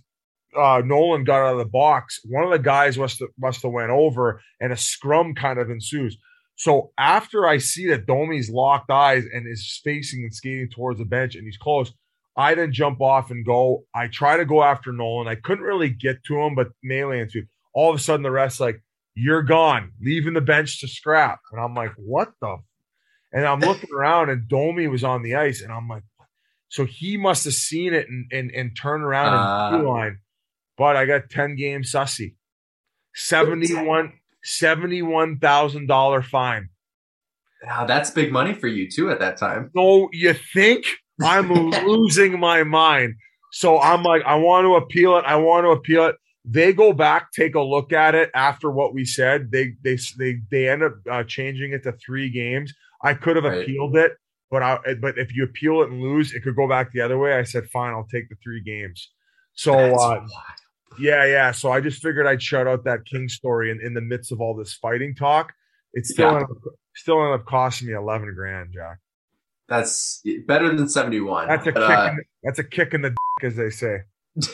[0.58, 3.72] uh, Nolan got out of the box, one of the guys must have, must have
[3.72, 6.18] went over, and a scrum kind of ensues.
[6.56, 11.04] So after I see that Domi's locked eyes and is facing and skating towards the
[11.04, 11.92] bench, and he's close,
[12.36, 13.84] I then jump off and go.
[13.94, 15.28] I try to go after Nolan.
[15.28, 17.44] I couldn't really get to him, but melee into.
[17.74, 18.82] All of a sudden, the rest like,
[19.14, 22.58] "You're gone, leaving the bench to scrap," and I'm like, "What the
[23.32, 25.62] and I'm looking around and Domi was on the ice.
[25.62, 26.02] And I'm like,
[26.68, 30.18] so he must have seen it and, and, and turned around uh, and line.
[30.76, 32.34] But I got 10 game sussy.
[33.14, 34.12] 71
[34.44, 36.68] $71,000 fine.
[37.64, 39.70] Wow, that's big money for you too at that time.
[39.74, 40.84] So you think
[41.22, 41.52] I'm
[41.86, 43.14] losing my mind.
[43.52, 45.24] So I'm like, I want to appeal it.
[45.26, 46.16] I want to appeal it.
[46.44, 49.52] They go back, take a look at it after what we said.
[49.52, 52.74] They they they they end up uh, changing it to three games.
[53.04, 53.62] I could have right.
[53.62, 54.12] appealed it,
[54.50, 57.16] but I but if you appeal it and lose, it could go back the other
[57.16, 57.34] way.
[57.34, 59.12] I said, fine, I'll take the three games.
[59.54, 60.26] So uh,
[60.98, 61.52] yeah, yeah.
[61.52, 64.40] So I just figured I'd shout out that King story in, in the midst of
[64.40, 65.52] all this fighting talk.
[65.94, 66.40] It's still yeah.
[66.40, 68.98] ended up, still ended up costing me eleven grand, Jack.
[69.68, 71.48] That's better than seventy one.
[71.48, 71.98] That's a but, kick.
[71.98, 73.98] Uh, in the, that's a kick in the dick, as they say.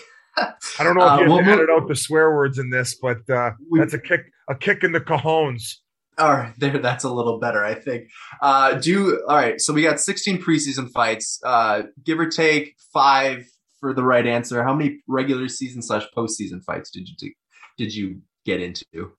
[0.79, 2.97] I don't know if uh, you uh, well, added out the swear words in this,
[3.01, 5.79] but uh, we, that's a kick, a kick in the cajones.
[6.19, 6.79] All right, there.
[6.79, 8.09] That's a little better, I think.
[8.43, 9.61] Uh, do all right.
[9.61, 13.47] So we got 16 preseason fights, uh, give or take five
[13.81, 14.63] for the right answer.
[14.63, 17.31] How many regular season slash postseason fights did you do,
[17.77, 19.13] did you get into?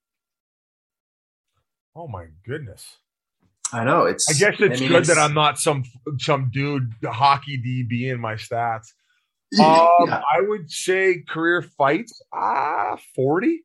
[1.96, 2.98] Oh my goodness!
[3.74, 4.30] I know it's.
[4.30, 5.84] I guess it's I mean, good it's, that I'm not some
[6.18, 8.88] some dude hockey DB in my stats.
[9.60, 9.66] Um,
[10.06, 10.22] yeah.
[10.32, 13.64] I would say career fights, ah, uh, 40.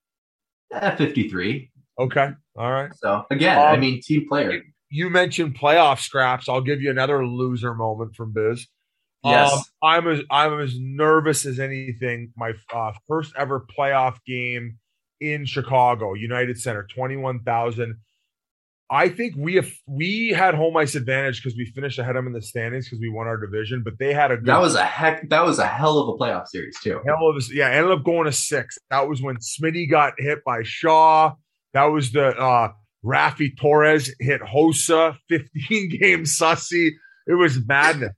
[0.72, 1.70] Eh, 53.
[1.98, 2.30] Okay.
[2.56, 2.90] All right.
[2.94, 4.62] So again, um, I mean, team player.
[4.88, 6.48] You mentioned playoff scraps.
[6.48, 8.66] I'll give you another loser moment from Biz.
[9.24, 9.52] Yes.
[9.52, 12.32] Um, I'm as I'm as nervous as anything.
[12.36, 14.78] My uh, first ever playoff game
[15.20, 17.96] in Chicago, United Center, twenty one thousand.
[18.90, 22.26] I think we have we had home ice advantage because we finished ahead of them
[22.26, 24.74] in the standings because we won our division, but they had a good, that was
[24.74, 27.00] a heck that was a hell of a playoff series too.
[27.06, 28.78] Hell of a, yeah, ended up going to six.
[28.90, 31.32] That was when Smitty got hit by Shaw.
[31.72, 32.72] That was the uh
[33.04, 36.92] Raffi Torres hit Hossa, 15 game sussy.
[37.26, 38.12] It was madness.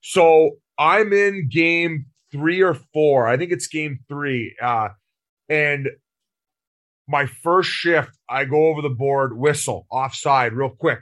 [0.00, 3.26] So I'm in game three or four.
[3.26, 4.56] I think it's game three.
[4.62, 4.90] Uh,
[5.48, 5.88] and
[7.08, 11.00] my first shift, I go over the board, whistle, offside, real quick.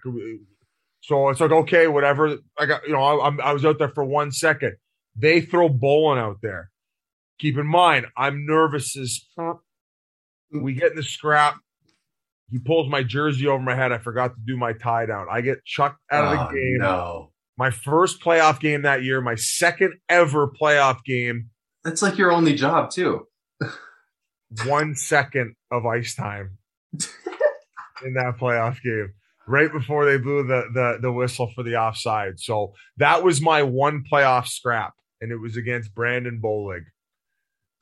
[1.02, 2.38] So it's like, okay, whatever.
[2.58, 4.76] I got, you know, I, I was out there for one second.
[5.16, 6.70] They throw Bollig out there.
[7.38, 9.20] Keep in mind, I'm nervous as
[10.50, 11.56] we get in the scrap.
[12.50, 13.92] He pulls my jersey over my head.
[13.92, 15.26] I forgot to do my tie down.
[15.30, 16.78] I get chucked out of the oh, game.
[16.78, 17.32] No.
[17.58, 21.50] My first playoff game that year, my second ever playoff game.
[21.84, 23.26] That's like your only job, too.
[24.66, 26.58] one second of ice time
[28.04, 29.12] in that playoff game
[29.48, 32.38] right before they blew the, the the whistle for the offside.
[32.38, 36.84] So that was my one playoff scrap, and it was against Brandon Bollig.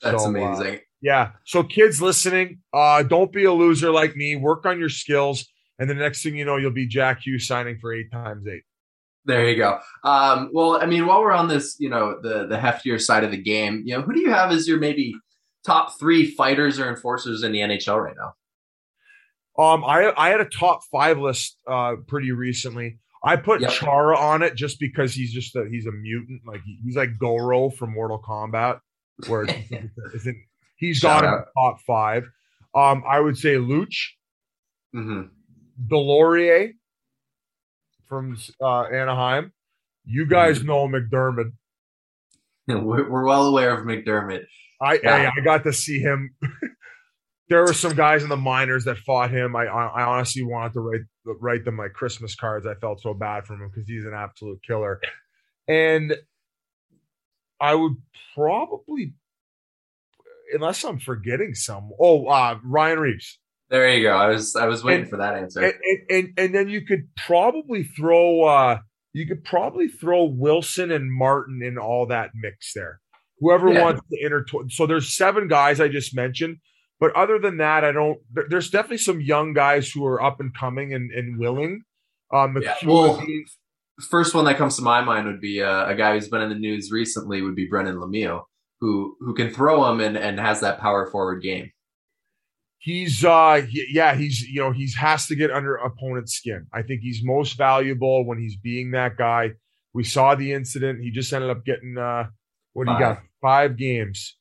[0.00, 0.76] That's so, uh, amazing.
[0.76, 1.30] Uh, yeah.
[1.44, 4.36] So kids listening, uh, don't be a loser like me.
[4.36, 5.46] Work on your skills,
[5.78, 8.62] and the next thing you know, you'll be Jack Hughes signing for eight times eight.
[9.26, 9.80] There you go.
[10.04, 13.32] Um, well, I mean, while we're on this, you know, the the heftier side of
[13.32, 15.14] the game, you know, who do you have as your maybe
[15.64, 18.34] top three fighters or enforcers in the NHL right now?
[19.62, 22.98] Um, I I had a top five list uh pretty recently.
[23.24, 23.72] I put yep.
[23.72, 27.70] Chara on it just because he's just a he's a mutant, like he's like Goro
[27.70, 28.78] from Mortal Kombat,
[29.26, 29.54] where it's,
[30.14, 30.28] it's,
[30.76, 32.22] he's Shout got top five.
[32.76, 34.10] Um, I would say Luch,
[34.94, 35.22] mm-hmm.
[35.88, 36.74] Deslauriers
[38.08, 39.52] from uh, Anaheim.
[40.04, 41.52] You guys know MacDermid.
[42.68, 44.44] We're, we're well aware of MacDermid.
[44.80, 45.30] I yeah.
[45.36, 46.34] I, I got to see him.
[47.48, 49.54] there were some guys in the minors that fought him.
[49.54, 52.66] I I honestly wanted to write write them like Christmas cards.
[52.66, 55.00] I felt so bad for him because he's an absolute killer.
[55.68, 56.16] And
[57.60, 57.96] I would
[58.34, 59.14] probably,
[60.52, 61.90] unless I'm forgetting some.
[61.98, 63.38] Oh, uh, Ryan Reaves.
[63.68, 64.16] There you go.
[64.16, 65.60] I was I was waiting and, for that answer.
[65.60, 65.74] And,
[66.08, 68.78] and, and then you could probably throw uh
[69.12, 73.00] you could probably throw Wilson and Martin in all that mix there
[73.40, 73.82] whoever yeah.
[73.82, 74.70] wants to intertwine.
[74.70, 76.58] So there's seven guys I just mentioned,
[77.00, 78.18] but other than that, I don't.
[78.48, 81.82] There's definitely some young guys who are up and coming and, and willing.
[82.32, 82.74] Um, yeah.
[82.84, 83.22] well,
[84.10, 86.48] first one that comes to my mind would be uh, a guy who's been in
[86.48, 87.42] the news recently.
[87.42, 88.42] Would be Brendan Lemieux,
[88.80, 91.70] who who can throw him and and has that power forward game.
[92.86, 96.68] He's uh he, yeah he's you know he's has to get under opponent's skin.
[96.72, 99.54] I think he's most valuable when he's being that guy.
[99.92, 101.02] We saw the incident.
[101.02, 102.28] He just ended up getting uh
[102.74, 103.22] what do you got?
[103.42, 104.36] Five games.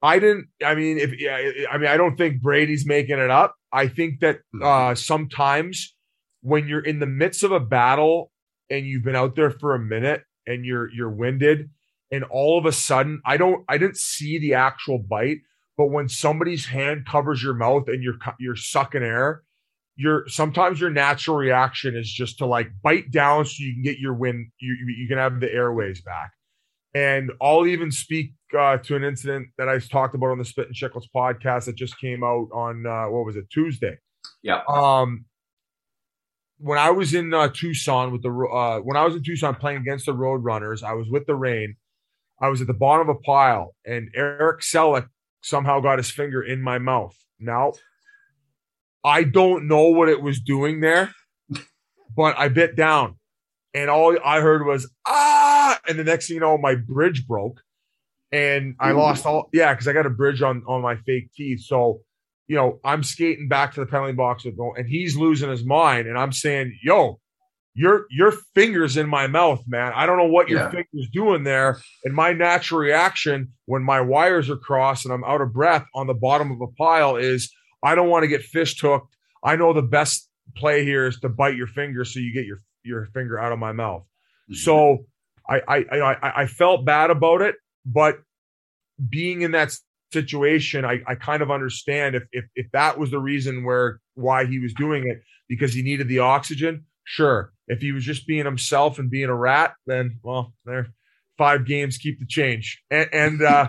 [0.00, 0.46] I didn't.
[0.64, 1.36] I mean, if yeah,
[1.70, 3.56] I mean, I don't think Brady's making it up.
[3.70, 4.62] I think that mm-hmm.
[4.62, 5.94] uh, sometimes
[6.40, 8.32] when you're in the midst of a battle
[8.70, 11.68] and you've been out there for a minute and you're you're winded,
[12.10, 13.66] and all of a sudden, I don't.
[13.68, 15.40] I didn't see the actual bite,
[15.80, 19.44] but when somebody's hand covers your mouth and you're you're sucking air,
[19.96, 23.98] your sometimes your natural reaction is just to like bite down so you can get
[23.98, 24.48] your wind.
[24.58, 26.32] You you can have the airways back.
[26.94, 30.74] And I'll even speak uh, to an incident that I talked about on the Spittin'
[30.74, 33.96] Chiclets podcast that just came out on uh, what was it Tuesday?
[34.42, 34.60] Yeah.
[34.68, 35.24] Um,
[36.58, 39.78] when I was in uh, Tucson with the uh, when I was in Tucson playing
[39.78, 41.76] against the Roadrunners, I was with the Reign
[42.40, 45.08] I was at the bottom of a pile, and Eric Selleck
[45.40, 47.16] somehow got his finger in my mouth.
[47.38, 47.72] Now,
[49.04, 51.14] I don't know what it was doing there,
[52.16, 53.16] but I bit down,
[53.74, 57.62] and all I heard was ah and the next thing you know, my bridge broke,
[58.32, 58.98] and I Ooh.
[58.98, 59.48] lost all.
[59.52, 61.62] Yeah, because I got a bridge on on my fake teeth.
[61.62, 62.02] So,
[62.46, 66.06] you know, I'm skating back to the penalty box with and he's losing his mind,
[66.06, 67.20] and I'm saying, "Yo,
[67.74, 69.92] your your fingers in my mouth, man.
[69.94, 70.70] I don't know what your yeah.
[70.70, 75.40] fingers doing there." And my natural reaction when my wires are crossed and I'm out
[75.40, 77.52] of breath on the bottom of a pile is,
[77.82, 79.14] I don't want to get fish hooked.
[79.44, 82.58] I know the best play here is to bite your finger so you get your
[82.82, 84.02] your finger out of my mouth.
[84.02, 84.54] Mm-hmm.
[84.54, 85.06] So
[85.48, 88.18] I, I, I, I felt bad about it, but
[89.08, 89.72] being in that
[90.12, 94.46] situation, I, I kind of understand if, if, if that was the reason where, why
[94.46, 96.84] he was doing it because he needed the oxygen.
[97.04, 97.52] Sure.
[97.70, 100.88] If he was just being himself and being a rat, then, well, there,
[101.38, 102.82] five games, keep the change.
[102.90, 103.68] And, and, uh,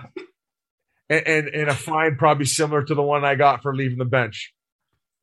[1.10, 4.06] and, and, and a fine probably similar to the one I got for leaving the
[4.06, 4.54] bench.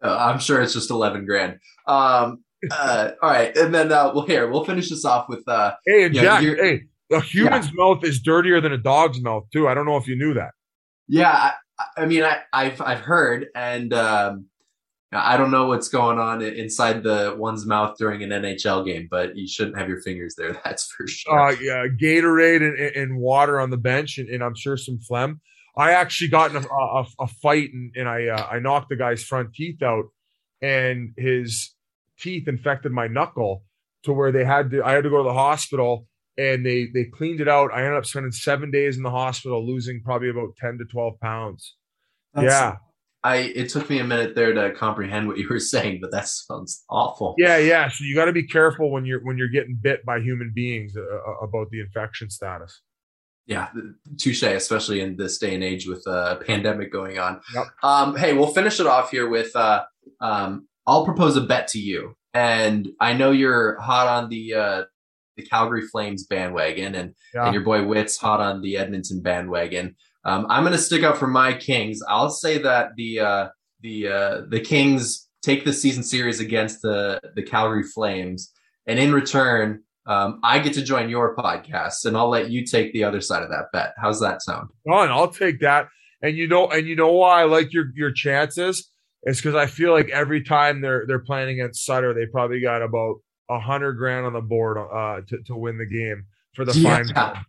[0.03, 1.59] Uh, I'm sure it's just 11 grand.
[1.87, 5.47] Um, uh, all right, and then uh, well, here we'll finish this off with.
[5.49, 7.73] Uh, hey, and Jack, hey, A human's yeah.
[7.75, 9.69] mouth is dirtier than a dog's mouth too.
[9.69, 10.51] I don't know if you knew that.
[11.09, 14.47] Yeah, I, I mean, I, have I've heard, and um,
[15.11, 19.37] I don't know what's going on inside the one's mouth during an NHL game, but
[19.37, 20.53] you shouldn't have your fingers there.
[20.65, 21.49] That's for sure.
[21.49, 25.41] Uh, yeah, Gatorade and, and water on the bench, and, and, I'm sure some phlegm.
[25.77, 28.97] I actually got in a, a, a fight, and, and I uh, I knocked the
[28.97, 30.07] guy's front teeth out,
[30.61, 31.75] and his
[32.21, 33.65] teeth infected my knuckle
[34.03, 34.83] to where they had to.
[34.85, 37.73] I had to go to the hospital, and they they cleaned it out.
[37.73, 41.19] I ended up spending seven days in the hospital, losing probably about ten to twelve
[41.21, 41.77] pounds.
[42.35, 42.77] That's, yeah,
[43.25, 46.29] I it took me a minute there to comprehend what you were saying, but that
[46.29, 47.35] sounds awful.
[47.37, 47.89] Yeah, yeah.
[47.89, 50.97] So you got to be careful when you're when you're getting bit by human beings
[50.97, 52.81] uh, uh, about the infection status.
[53.47, 53.69] Yeah,
[54.19, 57.41] touche, especially in this day and age with a pandemic going on.
[57.55, 57.67] Yep.
[57.83, 59.85] Um, hey, we'll finish it off here with uh,
[60.21, 64.83] um, I'll propose a bet to you, and I know you're hot on the uh,
[65.37, 67.47] the Calgary Flames bandwagon, and, yeah.
[67.47, 69.97] and your boy Witt's hot on the Edmonton bandwagon.
[70.29, 72.01] Um, I'm going to stick up for my Kings.
[72.07, 73.49] I'll say that the uh,
[73.81, 78.53] the uh, the Kings take the season series against the the Calgary Flames,
[78.87, 82.93] and in return, um, I get to join your podcast, and I'll let you take
[82.93, 83.95] the other side of that bet.
[83.97, 84.69] How's that sound?
[84.87, 85.09] Fun.
[85.09, 85.89] I'll take that.
[86.21, 88.91] And you know, and you know why I like your your chances
[89.23, 92.83] is because I feel like every time they're they're playing against Sutter, they probably got
[92.83, 93.17] about
[93.49, 97.03] a hundred grand on the board uh, to to win the game for the yeah.
[97.03, 97.45] fine.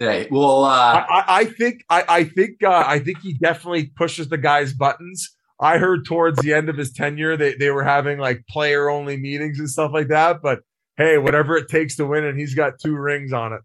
[0.00, 4.30] Hey, well, uh, I, I, think I, I think uh, I think he definitely pushes
[4.30, 5.28] the guy's buttons.
[5.60, 9.18] I heard towards the end of his tenure they they were having like player only
[9.18, 10.38] meetings and stuff like that.
[10.42, 10.60] But
[10.96, 13.60] hey, whatever it takes to win, and he's got two rings on it.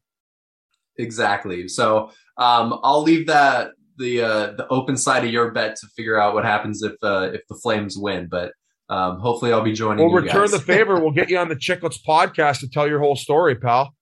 [0.97, 1.69] Exactly.
[1.69, 6.19] So um, I'll leave that the uh, the open side of your bet to figure
[6.19, 8.27] out what happens if uh, if the Flames win.
[8.29, 8.51] But
[8.89, 10.05] um, hopefully, I'll be joining.
[10.05, 10.51] We'll return guys.
[10.51, 10.99] the favor.
[10.99, 13.95] We'll get you on the Chiclets podcast to tell your whole story, pal.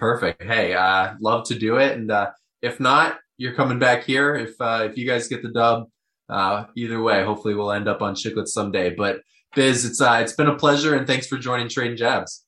[0.00, 0.42] Perfect.
[0.42, 1.92] Hey, uh, love to do it.
[1.92, 2.30] And uh,
[2.62, 4.34] if not, you're coming back here.
[4.34, 5.88] If uh, if you guys get the dub,
[6.30, 8.94] uh, either way, hopefully we'll end up on Chiclets someday.
[8.94, 9.20] But
[9.54, 12.46] Biz, it's uh, it's been a pleasure, and thanks for joining Trading Jabs,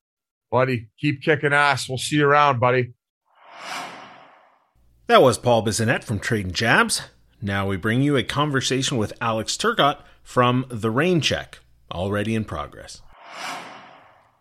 [0.51, 0.89] buddy.
[0.99, 1.91] Keep kicking ass.
[1.91, 2.95] We'll see you around, buddy.
[5.09, 7.03] That was Paul Bissonnette from Trading Jabs.
[7.43, 11.59] Now we bring you a conversation with Alex Turcotte from The Reign Check,
[11.93, 13.03] already in progress.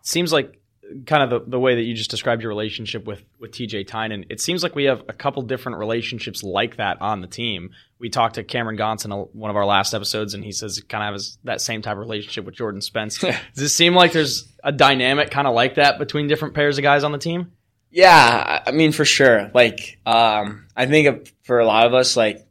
[0.00, 0.61] Seems like
[1.06, 4.26] kind of the, the way that you just described your relationship with with TJ Tynan,
[4.30, 7.70] it seems like we have a couple different relationships like that on the team.
[7.98, 11.04] We talked to Cameron in one of our last episodes, and he says he kind
[11.04, 13.18] of has that same type of relationship with Jordan Spence.
[13.54, 16.82] Does it seem like there's a dynamic kind of like that between different pairs of
[16.82, 17.52] guys on the team?
[17.90, 19.50] Yeah, I mean for sure.
[19.52, 22.46] Like, um, I think for a lot of us, like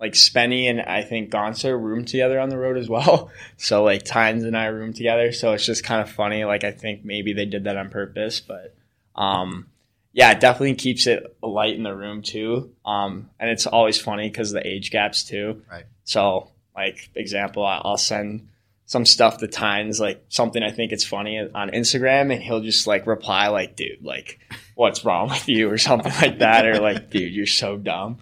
[0.00, 3.30] like Spenny and I think Gonser room together on the road as well.
[3.58, 5.32] So like Tynes and I room together.
[5.32, 6.46] So it's just kind of funny.
[6.46, 8.74] Like I think maybe they did that on purpose, but
[9.14, 9.66] um,
[10.12, 12.72] yeah, it definitely keeps it light in the room too.
[12.86, 15.62] Um, and it's always funny because the age gaps too.
[15.70, 15.84] Right.
[16.04, 18.48] So like example, I'll send
[18.86, 22.86] some stuff to Tynes, like something I think it's funny on Instagram, and he'll just
[22.86, 24.40] like reply like, "Dude, like,
[24.74, 28.18] what's wrong with you?" or something like that, or like, "Dude, you're so dumb."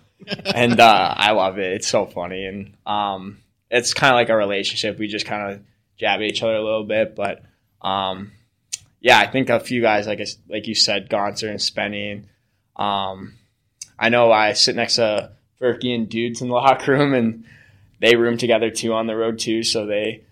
[0.55, 1.73] And uh, I love it.
[1.73, 3.39] It's so funny, and um,
[3.71, 4.99] it's kind of like a relationship.
[4.99, 5.61] We just kind of
[5.97, 7.43] jab at each other a little bit, but
[7.83, 8.33] um,
[9.01, 12.25] yeah, I think a few guys like like you said, Gonser and Spenny.
[12.77, 13.35] Um,
[13.99, 17.45] I know I sit next to Berkey and dudes in the locker room, and
[18.01, 19.63] they room together too on the road too.
[19.63, 20.23] So they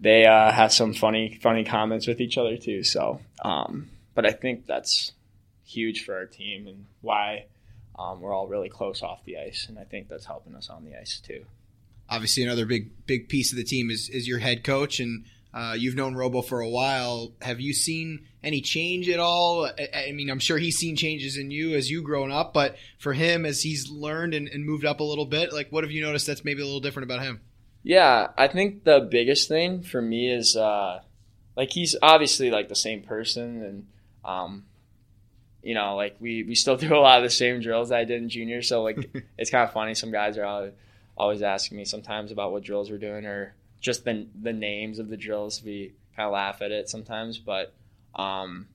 [0.00, 2.82] they uh, have some funny funny comments with each other too.
[2.82, 5.12] So, um, but I think that's
[5.64, 7.44] huge for our team and why
[7.98, 10.84] um, we're all really close off the ice, and I think that's helping us on
[10.84, 11.44] the ice too.
[12.08, 15.74] Obviously, another big big piece of the team is is your head coach, and uh,
[15.76, 17.32] you've known Robo for a while.
[17.42, 19.66] Have you seen any change at all?
[19.66, 22.76] I, I, mean, I'm sure he's seen changes in you as you grown up, but
[22.98, 25.90] for him, as he's learned and, and moved up a little bit, like what have
[25.90, 27.40] you noticed that's maybe a little different about him?
[27.82, 31.00] Yeah, I think the biggest thing for me is uh,
[31.56, 33.86] like he's obviously like the same person, and
[34.24, 34.66] um,
[35.62, 38.04] you know, like we, we still do a lot of the same drills that I
[38.04, 38.62] did in junior.
[38.62, 39.94] So like it's kind of funny.
[39.94, 40.72] Some guys are
[41.16, 45.08] always asking me sometimes about what drills we're doing or just the the names of
[45.08, 45.62] the drills.
[45.62, 47.72] We kind of laugh at it sometimes, but
[48.14, 48.66] um,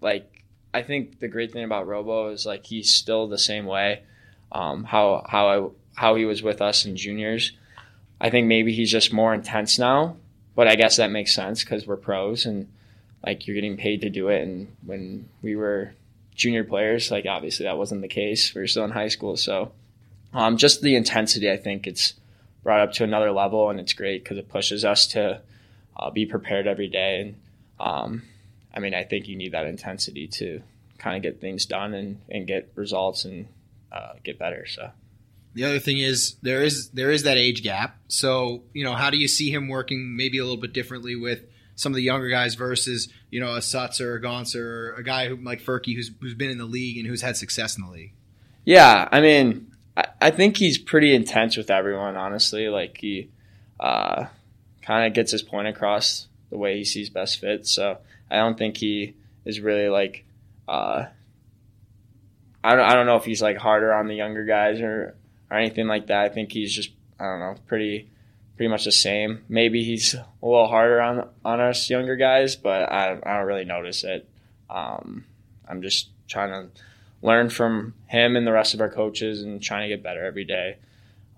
[0.00, 0.44] like
[0.74, 4.02] I think the great thing about Robo is like he's still the same way.
[4.50, 7.52] Um, how how I how he was with us in juniors.
[8.20, 10.16] I think maybe he's just more intense now,
[10.54, 12.68] but I guess that makes sense because we're pros and
[13.24, 14.42] like you're getting paid to do it.
[14.42, 15.92] And when we were
[16.34, 17.10] junior players.
[17.10, 18.54] Like obviously that wasn't the case.
[18.54, 19.72] We were still in high school, so
[20.32, 21.50] um, just the intensity.
[21.50, 22.14] I think it's
[22.62, 25.40] brought up to another level, and it's great because it pushes us to
[25.96, 27.20] uh, be prepared every day.
[27.20, 27.34] And
[27.80, 28.22] um,
[28.74, 30.62] I mean, I think you need that intensity to
[30.98, 33.48] kind of get things done and, and get results and
[33.90, 34.66] uh, get better.
[34.66, 34.90] So.
[35.54, 37.98] The other thing is there is there is that age gap.
[38.08, 41.42] So you know, how do you see him working maybe a little bit differently with
[41.74, 45.36] some of the younger guys versus you know a Sutzer, a or a guy who,
[45.36, 48.12] like Furky who's who's been in the league and who's had success in the league?
[48.64, 52.16] Yeah, I mean, I, I think he's pretty intense with everyone.
[52.16, 53.30] Honestly, like he
[53.80, 54.26] uh,
[54.82, 57.66] kind of gets his point across the way he sees best fit.
[57.66, 57.98] So
[58.30, 59.14] I don't think he
[59.44, 60.24] is really like.
[60.68, 61.06] Uh,
[62.64, 65.16] I don't, I don't know if he's like harder on the younger guys or
[65.50, 66.24] or anything like that.
[66.24, 68.08] I think he's just I don't know pretty
[68.62, 69.42] pretty much the same.
[69.48, 73.64] Maybe he's a little harder on on us younger guys, but I I don't really
[73.64, 74.28] notice it.
[74.70, 75.24] Um,
[75.66, 76.80] I'm just trying to
[77.22, 80.44] learn from him and the rest of our coaches and trying to get better every
[80.44, 80.76] day.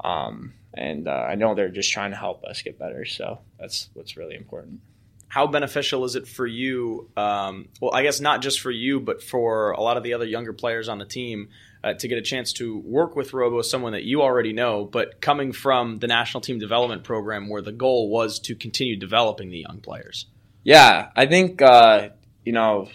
[0.05, 3.89] Um, and uh, I know they're just trying to help us get better, so that's
[3.95, 4.81] what's really important
[5.29, 7.11] how beneficial is it for you?
[7.17, 10.25] Um, well, I guess not just for you, but for a lot of the other
[10.25, 11.49] younger players on the team
[11.85, 15.21] uh, to get a chance to work with Robo, someone that you already know, but
[15.21, 19.59] coming from the national team development program where the goal was to continue developing the
[19.59, 20.25] young players.
[20.63, 22.09] Yeah, I think uh,
[22.43, 22.89] you know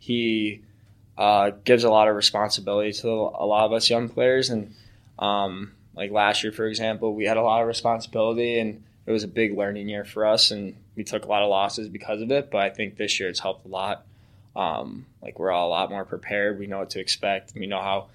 [0.00, 0.62] he
[1.16, 4.74] uh, gives a lot of responsibility to a lot of us young players, and
[5.20, 9.22] um, like last year, for example, we had a lot of responsibility and it was
[9.22, 12.30] a big learning year for us, and we took a lot of losses because of
[12.32, 12.50] it.
[12.50, 14.04] But I think this year it's helped a lot.
[14.54, 16.58] Um, like we're all a lot more prepared.
[16.58, 17.52] We know what to expect.
[17.54, 18.08] We know how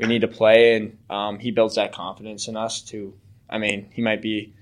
[0.00, 3.14] we need to play, and um, he builds that confidence in us to.
[3.48, 4.54] I mean, he might be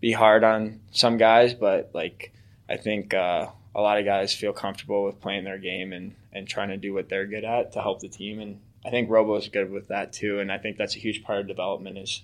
[0.00, 2.32] be hard on some guys, but like
[2.68, 6.48] I think uh, a lot of guys feel comfortable with playing their game and and
[6.48, 8.40] trying to do what they're good at to help the team.
[8.40, 10.40] And I think Robo is good with that too.
[10.40, 12.22] And I think that's a huge part of development is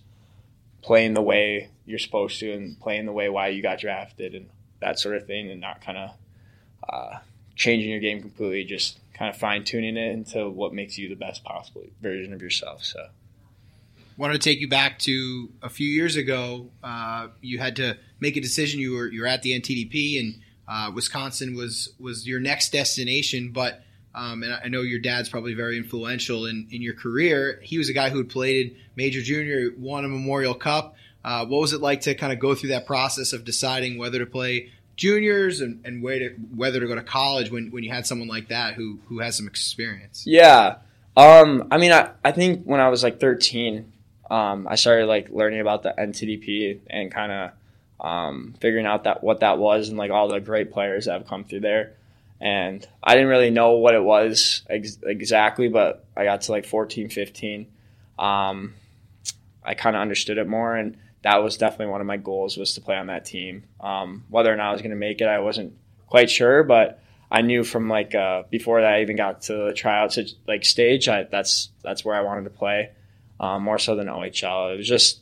[0.83, 4.49] playing the way you're supposed to and playing the way why you got drafted and
[4.81, 6.11] that sort of thing, and not kind of
[6.89, 7.18] uh,
[7.55, 11.15] changing your game completely, just kind of fine tuning it into what makes you the
[11.15, 12.85] best possible version of yourself.
[12.85, 13.09] So,
[14.17, 16.71] wanted to take you back to a few years ago.
[16.83, 18.81] Uh, you had to make a decision.
[18.81, 23.51] You were you were at the NTDP, and uh, Wisconsin was was your next destination,
[23.53, 23.83] but
[24.15, 27.61] um, and I know your dad's probably very influential in, in your career.
[27.63, 30.97] He was a guy who had played Major Junior, won a Memorial Cup.
[31.25, 34.19] Uh, what was it like to kind of go through that process of deciding whether
[34.19, 34.71] to play
[35.03, 38.48] juniors and, and to, whether to go to college when, when you had someone like
[38.48, 40.24] that who, who has some experience?
[40.26, 40.76] Yeah.
[41.16, 43.92] Um, I mean, I, I think when I was like 13,
[44.30, 49.22] um, I started like learning about the NTDP and kind of um, figuring out that
[49.22, 51.94] what that was and like all the great players that have come through there
[52.42, 56.66] and I didn't really know what it was ex- exactly, but I got to like
[56.66, 57.66] 14, 15.
[58.18, 58.74] Um,
[59.64, 62.75] I kind of understood it more, and that was definitely one of my goals was
[62.75, 63.64] to play on that team.
[63.81, 65.75] Um, whether or not I was going to make it, I wasn't
[66.09, 67.01] quite sure, but
[67.31, 71.09] I knew from like uh, before that I even got to the tryouts like stage,
[71.09, 72.91] I, that's that's where I wanted to play
[73.41, 74.75] um, more so than OHL.
[74.75, 75.20] It was just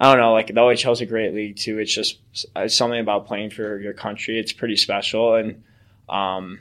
[0.00, 1.78] I don't know, like the OHL is a great league too.
[1.78, 2.18] It's just
[2.56, 4.38] it's something about playing for your country.
[4.38, 5.62] It's pretty special and
[6.08, 6.60] um,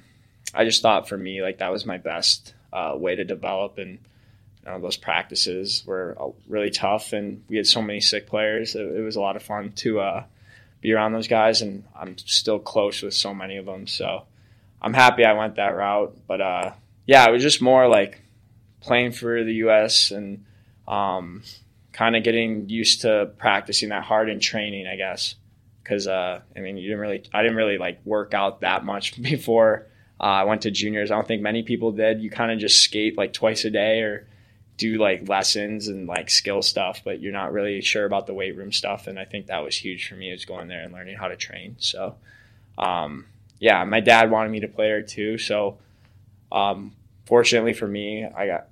[0.54, 3.78] I just thought for me, like that was my best uh, way to develop.
[3.78, 4.00] And
[4.66, 8.76] know, those practices were uh, really tough, and we had so many sick players.
[8.76, 10.24] It, it was a lot of fun to uh,
[10.82, 13.88] be around those guys, and I'm still close with so many of them.
[13.88, 14.24] So
[14.82, 16.16] I'm happy I went that route.
[16.28, 16.72] But uh,
[17.06, 18.22] yeah, it was just more like
[18.82, 20.12] playing for the U.S.
[20.12, 20.46] and
[20.88, 21.44] um,
[21.94, 25.36] kind of getting used to practicing that hard in training, I guess
[25.84, 29.22] because uh, I mean, you didn't really, I didn't really like work out that much
[29.22, 29.88] before
[30.20, 31.12] uh, I went to juniors.
[31.12, 32.22] I don't think many people did.
[32.22, 34.28] You kind of just skate like twice a day or
[34.82, 38.58] do like lessons and like skill stuff, but you're not really sure about the weight
[38.58, 39.06] room stuff.
[39.06, 41.36] And I think that was huge for me is going there and learning how to
[41.36, 41.76] train.
[41.78, 42.16] So,
[42.80, 43.28] um,
[43.60, 45.38] yeah, my dad wanted me to play there too.
[45.38, 45.78] So,
[46.52, 46.96] um,
[47.28, 48.68] fortunately for me, I got,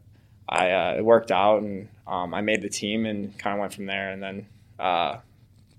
[0.49, 3.74] I, uh, it worked out and, um, I made the team and kind of went
[3.74, 4.10] from there.
[4.10, 4.47] And then,
[4.80, 5.18] uh,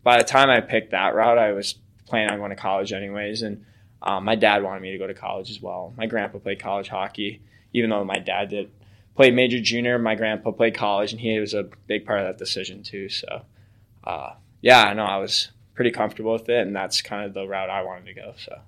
[0.05, 1.75] by the time I picked that route, I was
[2.07, 3.43] planning on going to college anyways.
[3.43, 3.65] And
[4.01, 5.93] um, my dad wanted me to go to college as well.
[5.97, 7.41] My grandpa played college hockey,
[7.73, 8.71] even though my dad did
[9.15, 9.99] played major junior.
[9.99, 13.09] My grandpa played college, and he was a big part of that decision too.
[13.09, 13.43] So,
[14.05, 17.47] uh, yeah, I know I was pretty comfortable with it, and that's kind of the
[17.47, 18.35] route I wanted to go.
[18.37, 18.59] So.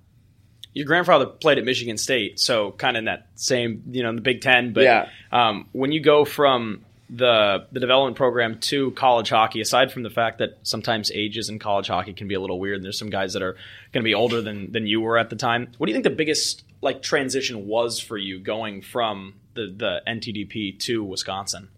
[0.74, 4.16] Your grandfather played at Michigan State, so kind of in that same, you know, in
[4.16, 4.72] the Big Ten.
[4.72, 5.08] But yeah.
[5.30, 6.84] um, when you go from
[7.14, 11.58] the the development program to college hockey aside from the fact that sometimes ages in
[11.58, 13.52] college hockey can be a little weird and there's some guys that are
[13.92, 16.04] going to be older than than you were at the time what do you think
[16.04, 21.68] the biggest like transition was for you going from the the NTDP to Wisconsin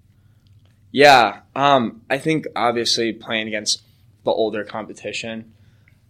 [0.90, 3.82] yeah um, I think obviously playing against
[4.24, 5.52] the older competition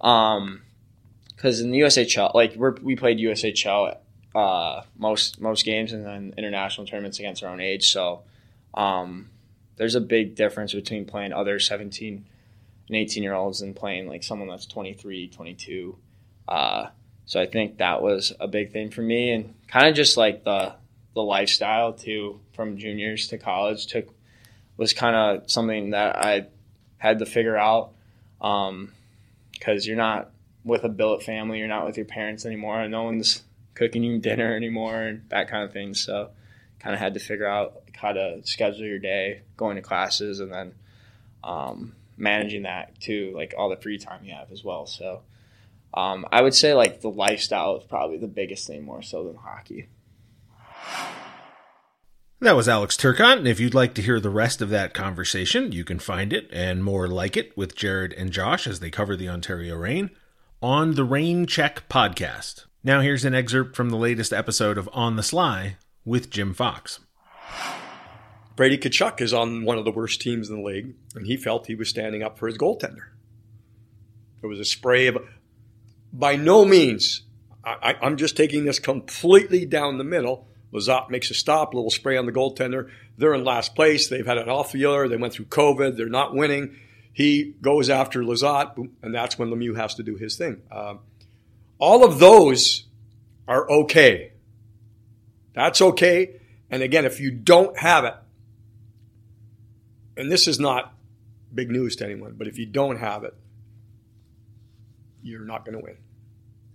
[0.01, 0.63] um
[1.29, 3.97] because in the USHL like we we played USHL
[4.35, 7.91] uh, most most games and then international tournaments against our own age.
[7.91, 8.23] So
[8.75, 9.31] um,
[9.77, 12.27] there's a big difference between playing other 17
[12.89, 15.97] and 18 year olds and playing like someone that's 23, 22.
[16.49, 16.87] Uh,
[17.27, 20.45] so I think that was a big thing for me, and kind of just like
[20.45, 20.75] the
[21.15, 24.09] the lifestyle too, from juniors to college, took
[24.77, 26.49] was kind of something that I
[26.99, 27.93] had to figure out
[28.39, 28.93] because um,
[29.83, 30.31] you're not
[30.65, 33.43] with a billet family, you're not with your parents anymore, and no one's
[33.75, 35.95] cooking you dinner anymore, and that kind of thing.
[35.95, 36.31] So,
[36.81, 40.53] kind of had to figure out how to schedule your day, going to classes, and
[40.53, 40.75] then
[41.45, 44.87] um, managing that too, like all the free time you have as well.
[44.87, 45.23] So
[45.93, 49.37] um, I would say like the lifestyle is probably the biggest thing more so than
[49.37, 49.89] hockey.
[52.45, 55.73] That was Alex Turcotte, and if you'd like to hear the rest of that conversation,
[55.73, 59.17] you can find it and more like it with Jared and Josh as they cover
[59.17, 60.11] the Ontario Reign
[60.61, 62.67] on the Reign Check podcast.
[62.83, 67.01] Now here's an excerpt from the latest episode of On the Sly with Jim Fox.
[68.57, 71.67] Brady Tkachuk is on one of the worst teams in the league, and he felt
[71.67, 73.07] he was standing up for his goaltender.
[74.43, 75.17] There was a spray of,
[76.13, 77.23] by no means,
[77.65, 80.47] I, am just taking this completely down the middle.
[80.75, 82.91] Lizotte makes a stop, little spray on the goaltender.
[83.17, 84.09] They're in last place.
[84.09, 85.09] They've had an off year.
[85.09, 85.97] They went through COVID.
[85.97, 86.77] They're not winning.
[87.13, 90.63] He goes after Lizotte, and that's when Lemieux has to do his thing.
[90.73, 90.99] Um,
[91.79, 92.87] all of those
[93.47, 94.33] are okay.
[95.55, 96.41] That's okay.
[96.71, 98.15] And again, if you don't have it,
[100.17, 100.93] and this is not
[101.55, 103.35] big news to anyone, but if you don't have it,
[105.23, 105.97] you're not going to win.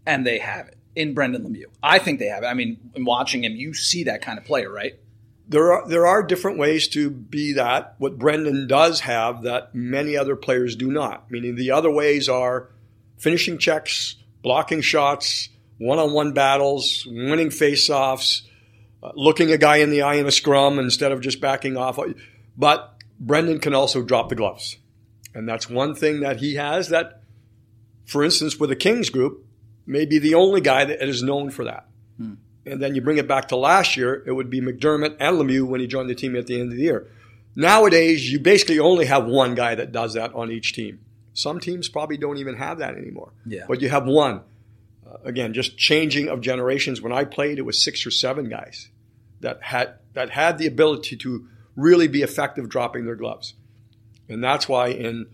[0.06, 1.72] And they have it in Brendan Lemieux.
[1.82, 2.48] I think they have it.
[2.48, 5.00] I mean, in watching him, you see that kind of player, right?
[5.48, 7.96] There are there are different ways to be that.
[8.00, 11.32] What Brendan does have that many other players do not.
[11.32, 12.70] Meaning the other ways are
[13.18, 18.44] finishing checks, blocking shots, one-on-one battles, winning face-offs,
[19.02, 21.98] uh, looking a guy in the eye in a scrum instead of just backing off.
[22.58, 24.78] But Brendan can also drop the gloves.
[25.34, 27.22] And that's one thing that he has that,
[28.06, 29.46] for instance, with the Kings group,
[29.90, 31.88] may be the only guy that is known for that.
[32.18, 32.36] Hmm.
[32.66, 35.68] And then you bring it back to last year, it would be MacDermid and Lemieux
[35.68, 37.08] when he joined the team at the end of the year.
[37.56, 41.00] Nowadays, you basically only have one guy that does that on each team.
[41.34, 43.34] Some teams probably don't even have that anymore.
[43.46, 43.66] Yeah.
[43.68, 44.42] But you have one.
[45.06, 47.02] Uh, again, just changing of generations.
[47.02, 48.90] When I played, it was six or seven guys
[49.40, 53.56] that had that had the ability to really be effective dropping their gloves.
[54.28, 55.28] And that's why, in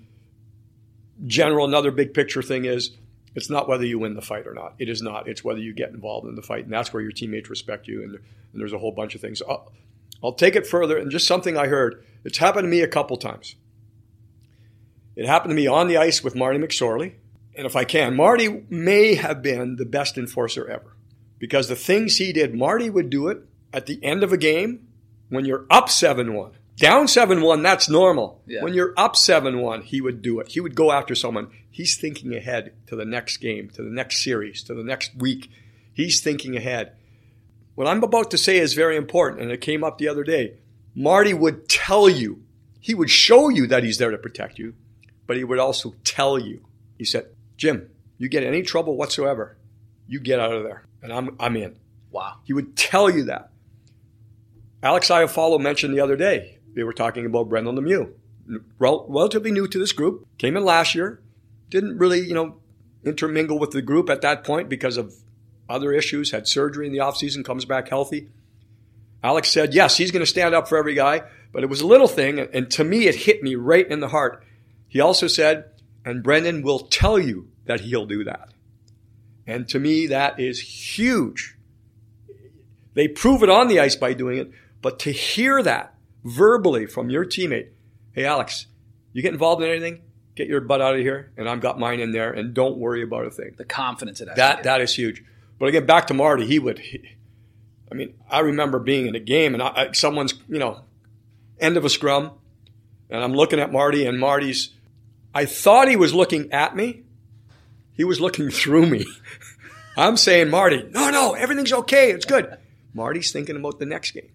[1.26, 2.92] general, another big picture thing is
[3.36, 4.76] it's not whether you win the fight or not.
[4.80, 5.28] It is not.
[5.28, 6.64] It's whether you get involved in the fight.
[6.64, 8.02] And that's where your teammates respect you.
[8.02, 8.22] And, and
[8.54, 9.42] there's a whole bunch of things.
[9.42, 9.72] I'll,
[10.24, 10.98] I'll take it further.
[10.98, 13.56] And just something I heard it's happened to me a couple times.
[15.16, 17.14] It happened to me on the ice with Marty McSorley.
[17.56, 20.96] And if I can, Marty may have been the best enforcer ever
[21.38, 23.40] because the things he did, Marty would do it
[23.72, 24.88] at the end of a game
[25.30, 26.52] when you're up 7 1.
[26.78, 28.42] Down 7 1, that's normal.
[28.46, 28.64] Yeah.
[28.64, 30.50] When you're up 7 1, he would do it.
[30.50, 31.50] He would go after someone.
[31.72, 35.50] He's thinking ahead to the next game, to the next series, to the next week.
[35.94, 36.94] He's thinking ahead.
[37.76, 40.56] What I'm about to say is very important, and it came up the other day.
[40.94, 42.44] Marty would tell you,
[42.80, 44.74] he would show you that he's there to protect you,
[45.28, 46.66] but he would also tell you.
[46.98, 49.58] He said, Jim, you get any trouble whatsoever,
[50.08, 51.76] you get out of there, and I'm, I'm in.
[52.12, 52.38] Wow.
[52.44, 53.52] He would tell you that.
[54.82, 58.14] Alex Iafallo mentioned the other day, they were talking about Brendan Lemieux.
[58.78, 61.22] Rel- relatively new to this group, came in last year,
[61.70, 62.58] didn't really, you know,
[63.04, 65.16] intermingle with the group at that point because of
[65.68, 68.30] other issues, had surgery in the offseason, comes back healthy.
[69.24, 71.88] Alex said, yes, he's going to stand up for every guy, but it was a
[71.88, 74.44] little thing, and to me, it hit me right in the heart.
[74.88, 75.72] He also said,
[76.04, 78.50] and Brendan will tell you that he'll do that.
[79.48, 81.58] And to me, that is huge.
[82.94, 84.52] They prove it on the ice by doing it,
[84.82, 85.95] but to hear that
[86.26, 87.70] verbally from your teammate,
[88.12, 88.66] hey, Alex,
[89.14, 90.02] you get involved in anything?
[90.36, 93.02] Get your butt out of here, and I've got mine in there, and don't worry
[93.02, 93.54] about a thing.
[93.56, 94.36] The confidence of that.
[94.36, 95.24] That, that is huge.
[95.58, 97.16] But again, back to Marty, he would, he,
[97.90, 100.82] I mean, I remember being in a game and I, someone's, you know,
[101.60, 102.32] end of a scrum,
[103.10, 104.72] and I'm looking at Marty, and Marty's,
[105.34, 107.04] I thought he was looking at me.
[107.94, 109.06] He was looking through me.
[109.98, 112.12] I'm saying, Marty, no, no, everything's okay.
[112.12, 112.58] It's good.
[112.94, 114.30] Marty's thinking about the next game.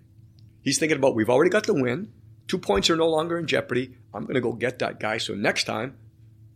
[0.63, 2.13] He's thinking about we've already got the win.
[2.49, 3.95] Two points are no longer in jeopardy.
[4.13, 5.19] I'm going to go get that guy.
[5.19, 5.97] So next time,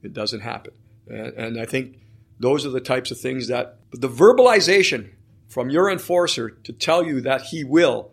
[0.02, 0.74] it doesn't happen.
[1.08, 1.98] And, and I think
[2.40, 5.10] those are the types of things that the verbalization
[5.48, 8.10] from your enforcer to tell you that he will,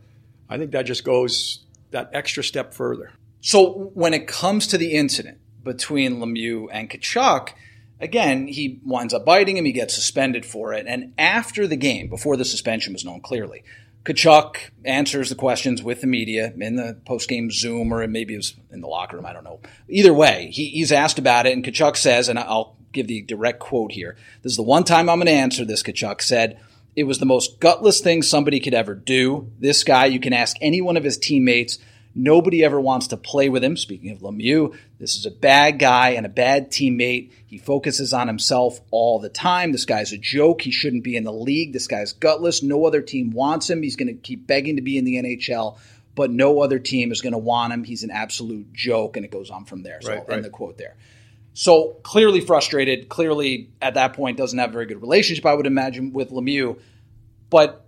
[0.47, 3.11] I think that just goes that extra step further.
[3.41, 7.53] So when it comes to the incident between Lemieux and Tkachuk,
[8.01, 9.65] Again, he winds up biting him.
[9.65, 10.87] He gets suspended for it.
[10.87, 13.63] And after the game, before the suspension was known clearly,
[14.05, 18.55] Tkachuk answers the questions with the media in the post-game Zoom, or maybe it was
[18.71, 19.25] in the locker room.
[19.25, 19.59] I don't know.
[19.87, 23.59] Either way, he, he's asked about it, and Tkachuk says, and I'll give the direct
[23.59, 24.17] quote here.
[24.41, 25.83] This is the one time I'm going to answer this.
[25.83, 26.59] Tkachuk said,
[26.95, 29.51] "It was the most gutless thing somebody could ever do.
[29.59, 31.77] This guy, you can ask any one of his teammates."
[32.13, 33.77] Nobody ever wants to play with him.
[33.77, 37.31] Speaking of Lemieux, this is a bad guy and a bad teammate.
[37.47, 39.71] He focuses on himself all the time.
[39.71, 40.61] This guy's a joke.
[40.61, 41.71] He shouldn't be in the league.
[41.71, 42.63] This guy's gutless.
[42.63, 43.81] No other team wants him.
[43.81, 45.77] He's going to keep begging to be in the NHL,
[46.13, 47.85] but no other team is going to want him.
[47.85, 50.01] He's an absolute joke, and it goes on from there.
[50.01, 50.35] So right, I'll right.
[50.35, 50.97] end the quote there.
[51.53, 55.67] So clearly frustrated, clearly at that point doesn't have a very good relationship, I would
[55.67, 56.79] imagine, with Lemieux.
[57.49, 57.85] But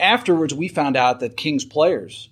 [0.00, 2.28] afterwards, we found out that Kings players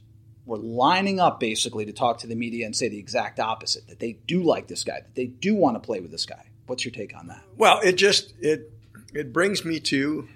[0.47, 3.99] were lining up basically to talk to the media and say the exact opposite that
[3.99, 6.45] they do like this guy, that they do want to play with this guy.
[6.67, 7.43] What's your take on that?
[7.57, 8.71] Well, it just it
[9.15, 10.29] it brings me to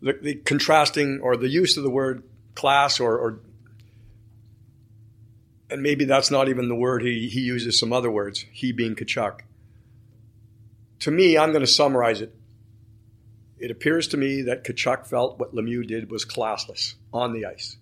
[0.00, 2.22] the, the contrasting or the use of the word
[2.54, 3.40] class or, or
[5.68, 8.94] and maybe that's not even the word he, he uses some other words, he being
[8.94, 9.40] Tkachuk.
[11.00, 12.34] To me, I'm going to summarize it.
[13.58, 17.76] It appears to me that Tkachuk felt what Lemieux did was classless on the ice.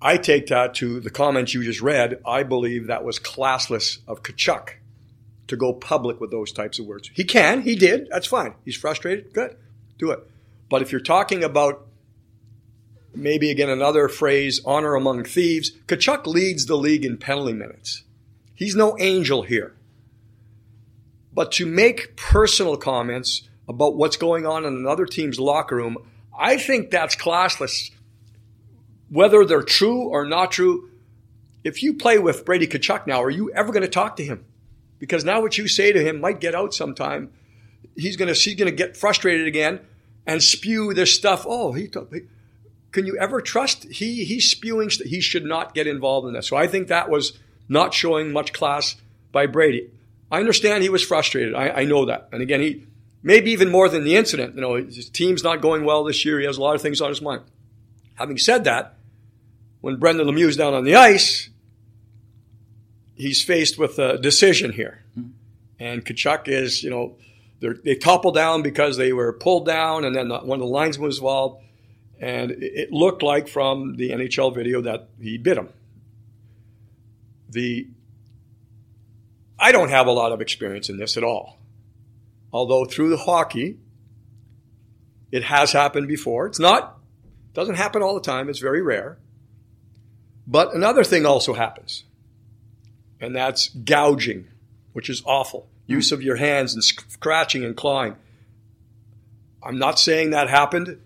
[0.00, 2.20] I take that to the comments you just read.
[2.26, 4.70] I believe that was classless of Tkachuk
[5.48, 7.10] to go public with those types of words.
[7.14, 8.54] He can, he did, that's fine.
[8.64, 9.56] He's frustrated, good,
[9.98, 10.20] do it.
[10.68, 11.86] But if you're talking about
[13.14, 18.02] maybe again another phrase, honor among thieves, Tkachuk leads the league in penalty minutes.
[18.54, 19.74] He's no angel here.
[21.32, 25.98] But to make personal comments about what's going on in another team's locker room,
[26.36, 27.90] I think that's classless.
[29.08, 30.90] Whether they're true or not true,
[31.64, 34.44] if you play with Brady Tkachuk now, are you ever going to talk to him?
[34.98, 37.30] Because now what you say to him might get out sometime.
[37.96, 39.80] He's going to he's going to get frustrated again
[40.26, 41.44] and spew this stuff.
[41.46, 42.20] Oh, he, he
[42.92, 43.84] can you ever trust?
[43.84, 44.90] He he's spewing.
[44.90, 46.48] St- he should not get involved in this.
[46.48, 47.38] So I think that was
[47.68, 48.96] not showing much class
[49.32, 49.90] by Brady.
[50.30, 51.54] I understand he was frustrated.
[51.54, 52.28] I, I know that.
[52.32, 52.86] And again, he
[53.22, 54.54] maybe even more than the incident.
[54.54, 56.40] You know, his team's not going well this year.
[56.40, 57.42] He has a lot of things on his mind.
[58.14, 58.95] Having said that,
[59.80, 61.50] when Brendan Lemieux is down on the ice,
[63.14, 65.04] he's faced with a decision here.
[65.18, 65.30] Mm-hmm.
[65.78, 67.16] And Tkachuk is, you know,
[67.60, 71.18] they topple down because they were pulled down, and then one of the linesmen was
[71.18, 71.62] involved.
[72.20, 75.68] And it looked like from the NHL video that he bit him.
[77.50, 77.88] The
[79.58, 81.58] I don't have a lot of experience in this at all.
[82.52, 83.78] Although through the hockey,
[85.30, 86.46] it has happened before.
[86.46, 86.98] It's not
[87.54, 89.18] doesn't happen all the time, it's very rare.
[90.46, 92.04] But another thing also happens,
[93.20, 94.48] and that's gouging,
[94.92, 95.68] which is awful.
[95.86, 98.16] Use of your hands and scratching and clawing.
[99.62, 101.00] I'm not saying that happened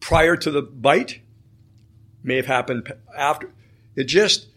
[0.00, 1.20] prior to the bite,
[2.22, 3.50] may have happened after.
[3.94, 4.48] It just,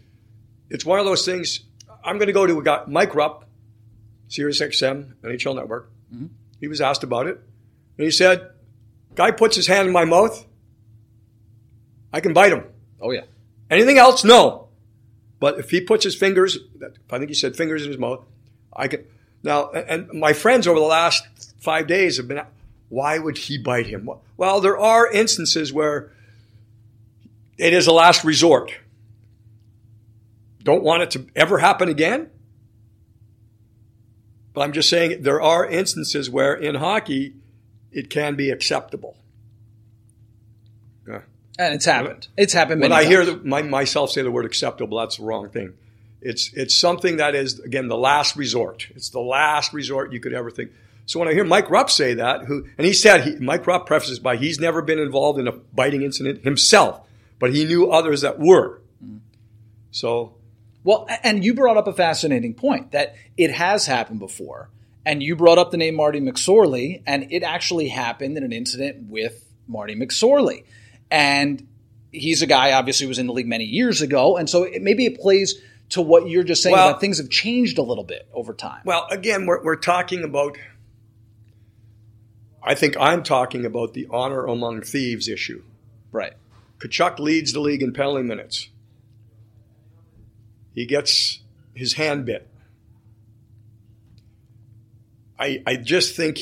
[0.70, 1.60] it's one of those things.
[2.04, 3.46] I'm going to go to a guy, Mike Rupp,
[4.28, 5.90] Sirius XM, NHL Network.
[6.14, 6.26] Mm-hmm.
[6.60, 7.38] He was asked about it,
[7.98, 8.50] and he said,
[9.14, 10.46] "Guy puts his hand in my mouth,
[12.12, 12.64] I can bite him.
[13.00, 13.24] Oh yeah.
[13.70, 14.24] Anything else?
[14.24, 14.68] No.
[15.38, 16.58] But if he puts his fingers,
[17.10, 18.24] I think he said fingers in his mouth,
[18.72, 19.04] I can.
[19.42, 21.24] Now, and my friends over the last
[21.60, 22.40] five days have been,
[22.88, 24.08] why would he bite him?
[24.36, 26.12] Well, there are instances where
[27.58, 28.72] it is a last resort.
[30.62, 32.30] Don't want it to ever happen again.
[34.52, 37.34] But I'm just saying there are instances where in hockey
[37.92, 39.16] it can be acceptable.
[41.58, 42.28] And it's happened.
[42.36, 42.82] It's happened.
[42.82, 43.08] when I times.
[43.08, 45.74] hear the, my, myself say the word acceptable, that's the wrong thing.
[46.20, 48.88] It's it's something that is again the last resort.
[48.94, 50.72] It's the last resort you could ever think.
[51.04, 53.86] So when I hear Mike Rupp say that, who and he said he, Mike Rupp
[53.86, 57.00] prefaces by he's never been involved in a biting incident himself,
[57.38, 58.80] but he knew others that were.
[59.92, 60.34] So,
[60.82, 64.68] well, and you brought up a fascinating point that it has happened before,
[65.04, 69.08] and you brought up the name Marty McSorley, and it actually happened in an incident
[69.08, 70.64] with Marty McSorley,
[71.10, 71.66] and
[72.12, 74.82] he's a guy obviously who was in the league many years ago, and so it,
[74.82, 75.54] maybe it plays
[75.90, 78.80] to what you're just saying Well- about things have changed a little bit over time.
[78.84, 80.56] well, again, we're we're talking about.
[82.62, 85.62] I think I'm talking about the honor among thieves issue.
[86.10, 86.32] right.
[86.80, 88.68] Tkachuk leads the league in penalty minutes.
[90.74, 91.40] He gets
[91.74, 92.48] his hand bit.
[95.38, 96.38] I, I just think,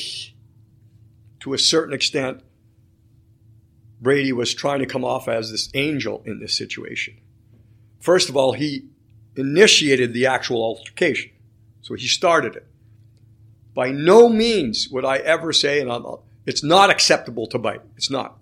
[1.41, 2.41] to a certain extent,
[4.05, 7.17] Brady was trying to come off as this angel in this situation.
[7.99, 8.85] First of all, he
[9.35, 11.31] initiated the actual altercation.
[11.81, 12.67] So he started it.
[13.73, 16.05] By no means would I ever say, and I'm,
[16.45, 17.81] it's not acceptable to bite.
[17.97, 18.37] It's not.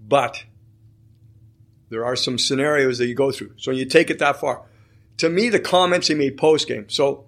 [0.00, 0.44] But
[1.88, 3.52] there are some scenarios that you go through.
[3.58, 4.62] So you take it that far.
[5.18, 6.88] To me, the comments he made post game.
[6.88, 7.26] So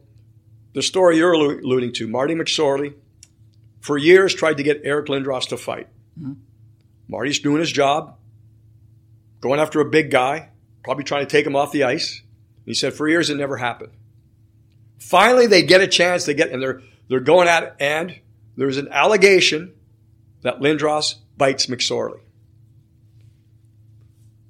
[0.73, 2.95] the story you're alluding to, Marty McSorley,
[3.79, 5.87] for years tried to get Eric Lindros to fight.
[6.21, 6.33] Mm-hmm.
[7.09, 8.17] Marty's doing his job,
[9.41, 10.51] going after a big guy,
[10.85, 12.23] probably trying to take him off the ice.
[12.65, 13.93] He said for years it never happened.
[14.99, 16.27] Finally, they get a chance.
[16.27, 18.21] They get and they're they're going at it, and
[18.57, 19.73] there's an allegation
[20.43, 22.21] that Lindros bites McSorley.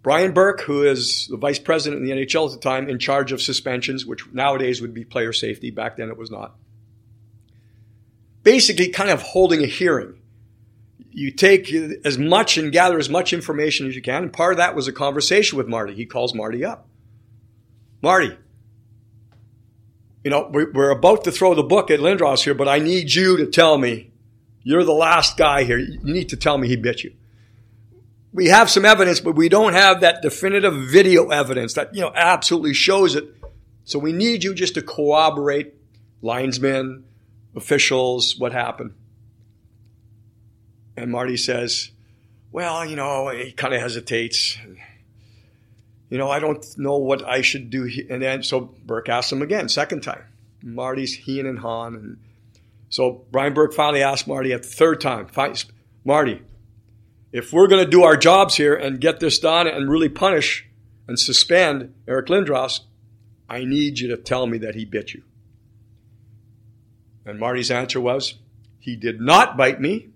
[0.02, 3.30] Brian Burke, who is the vice president in the NHL at the time, in charge
[3.30, 6.56] of suspensions, which nowadays would be player safety, back then it was not.
[8.42, 10.17] Basically, kind of holding a hearing.
[11.10, 11.72] You take
[12.04, 14.88] as much and gather as much information as you can, and part of that was
[14.88, 15.94] a conversation with Marty.
[15.94, 16.86] He calls Marty up.
[18.02, 18.36] Marty,
[20.22, 23.36] you know, we're about to throw the book at Lindros here, but I need you
[23.38, 24.10] to tell me
[24.62, 25.78] you're the last guy here.
[25.78, 27.12] You need to tell me he bit you
[28.32, 32.12] we have some evidence, but we don't have that definitive video evidence that, you know,
[32.14, 33.24] absolutely shows it.
[33.84, 35.74] So we need you just to corroborate
[36.20, 37.04] linesmen,
[37.56, 38.92] officials, what happened.
[40.98, 41.90] And Marty says,
[42.50, 44.58] well, you know, he kind of hesitates.
[46.10, 47.84] You know, I don't know what I should do.
[47.84, 48.06] Here.
[48.10, 50.24] And then, so Burke asks him again, second time.
[50.62, 51.94] Marty's he and Han.
[51.94, 52.18] And
[52.88, 55.28] so Brian Burke finally asked Marty at the third time,
[56.04, 56.42] Marty,
[57.30, 60.66] if we're going to do our jobs here and get this done and really punish
[61.06, 62.80] and suspend Eric Lindros,
[63.48, 65.22] I need you to tell me that he bit you.
[67.24, 68.34] And Marty's answer was,
[68.80, 70.08] he did not bite me,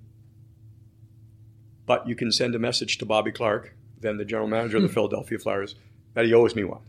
[1.86, 4.88] but you can send a message to Bobby Clarke, then the general manager of the
[4.88, 4.94] hmm.
[4.94, 5.74] Philadelphia Flyers,
[6.14, 6.82] that he owes me one.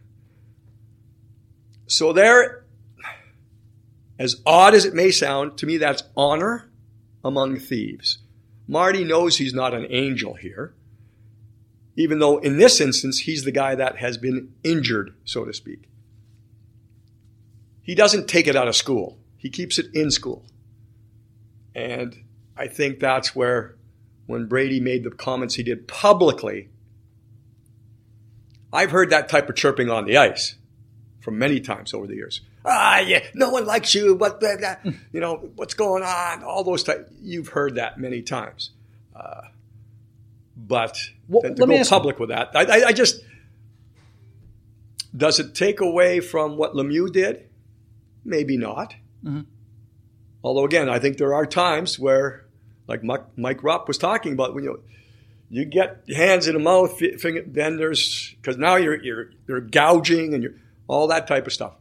[1.88, 2.66] So there,
[4.18, 6.70] as odd as it may sound, to me that's honor
[7.24, 8.20] among thieves.
[8.68, 10.74] Marty knows he's not an angel here,
[11.96, 15.90] even though in this instance, he's the guy that has been injured, so to speak.
[17.82, 20.46] He doesn't take it out of school, he keeps it in school.
[21.76, 22.16] And
[22.56, 23.76] I think that's where,
[24.26, 26.70] when Brady made the comments he did publicly,
[28.72, 30.56] I've heard that type of chirping on the ice
[31.20, 32.42] from many times over the years.
[32.66, 34.16] Ah, yeah, no one likes you.
[34.16, 34.42] What,
[35.12, 36.44] you know, what's going on?
[36.44, 37.12] All those types.
[37.22, 38.72] You've heard that many times.
[39.16, 39.42] Uh,
[40.56, 40.98] but
[41.28, 43.22] well, to go public with that, I, I, I, just
[45.16, 47.50] does it take away from what Lemieux did?
[48.24, 48.96] Maybe not.
[49.24, 49.42] Mm-hmm.
[50.44, 52.43] Although again, I think there are times where,
[52.88, 54.84] like Mike, Rupp was talking about, when you
[55.50, 60.34] you get hands in the mouth, finger, then there's because now you're you're you're gouging
[60.34, 60.56] and you're
[60.88, 61.74] all that type of stuff.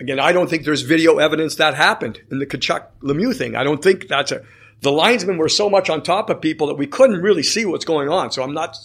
[0.00, 3.54] Again, I don't think there's video evidence that happened in the Tkachuk Lemieux thing.
[3.54, 4.44] I don't think that's a.
[4.80, 7.84] The linesmen were so much on top of people that we couldn't really see what's
[7.84, 8.30] going on.
[8.32, 8.76] So I'm not.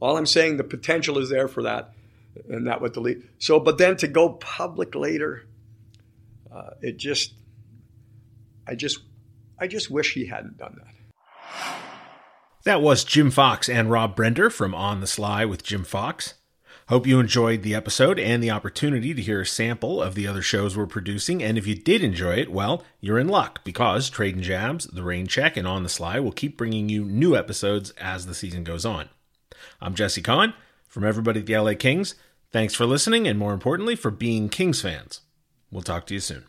[0.00, 1.92] All I'm saying, the potential is there for that,
[2.48, 3.24] and that would delete.
[3.38, 5.46] So, but then to go public later,
[6.52, 7.34] uh, it just,
[8.66, 8.98] I just,
[9.62, 11.76] I just wish he hadn't done that.
[12.64, 16.34] That was Jim Fox and Rob Brender from On the Sly with Jim Fox.
[16.88, 20.42] Hope you enjoyed the episode and the opportunity to hear a sample of the other
[20.42, 21.44] shows we're producing.
[21.44, 25.28] And if you did enjoy it, well, you're in luck because Trading Jabs, The Reign
[25.28, 28.84] Check, and On the Sly will keep bringing you new episodes as the season goes
[28.84, 29.10] on.
[29.80, 30.54] I'm Jesse Kahn
[30.88, 32.16] from everybody at the LA Kings.
[32.50, 35.20] Thanks for listening and more importantly, for being Kings fans.
[35.70, 36.46] We'll talk to you soon.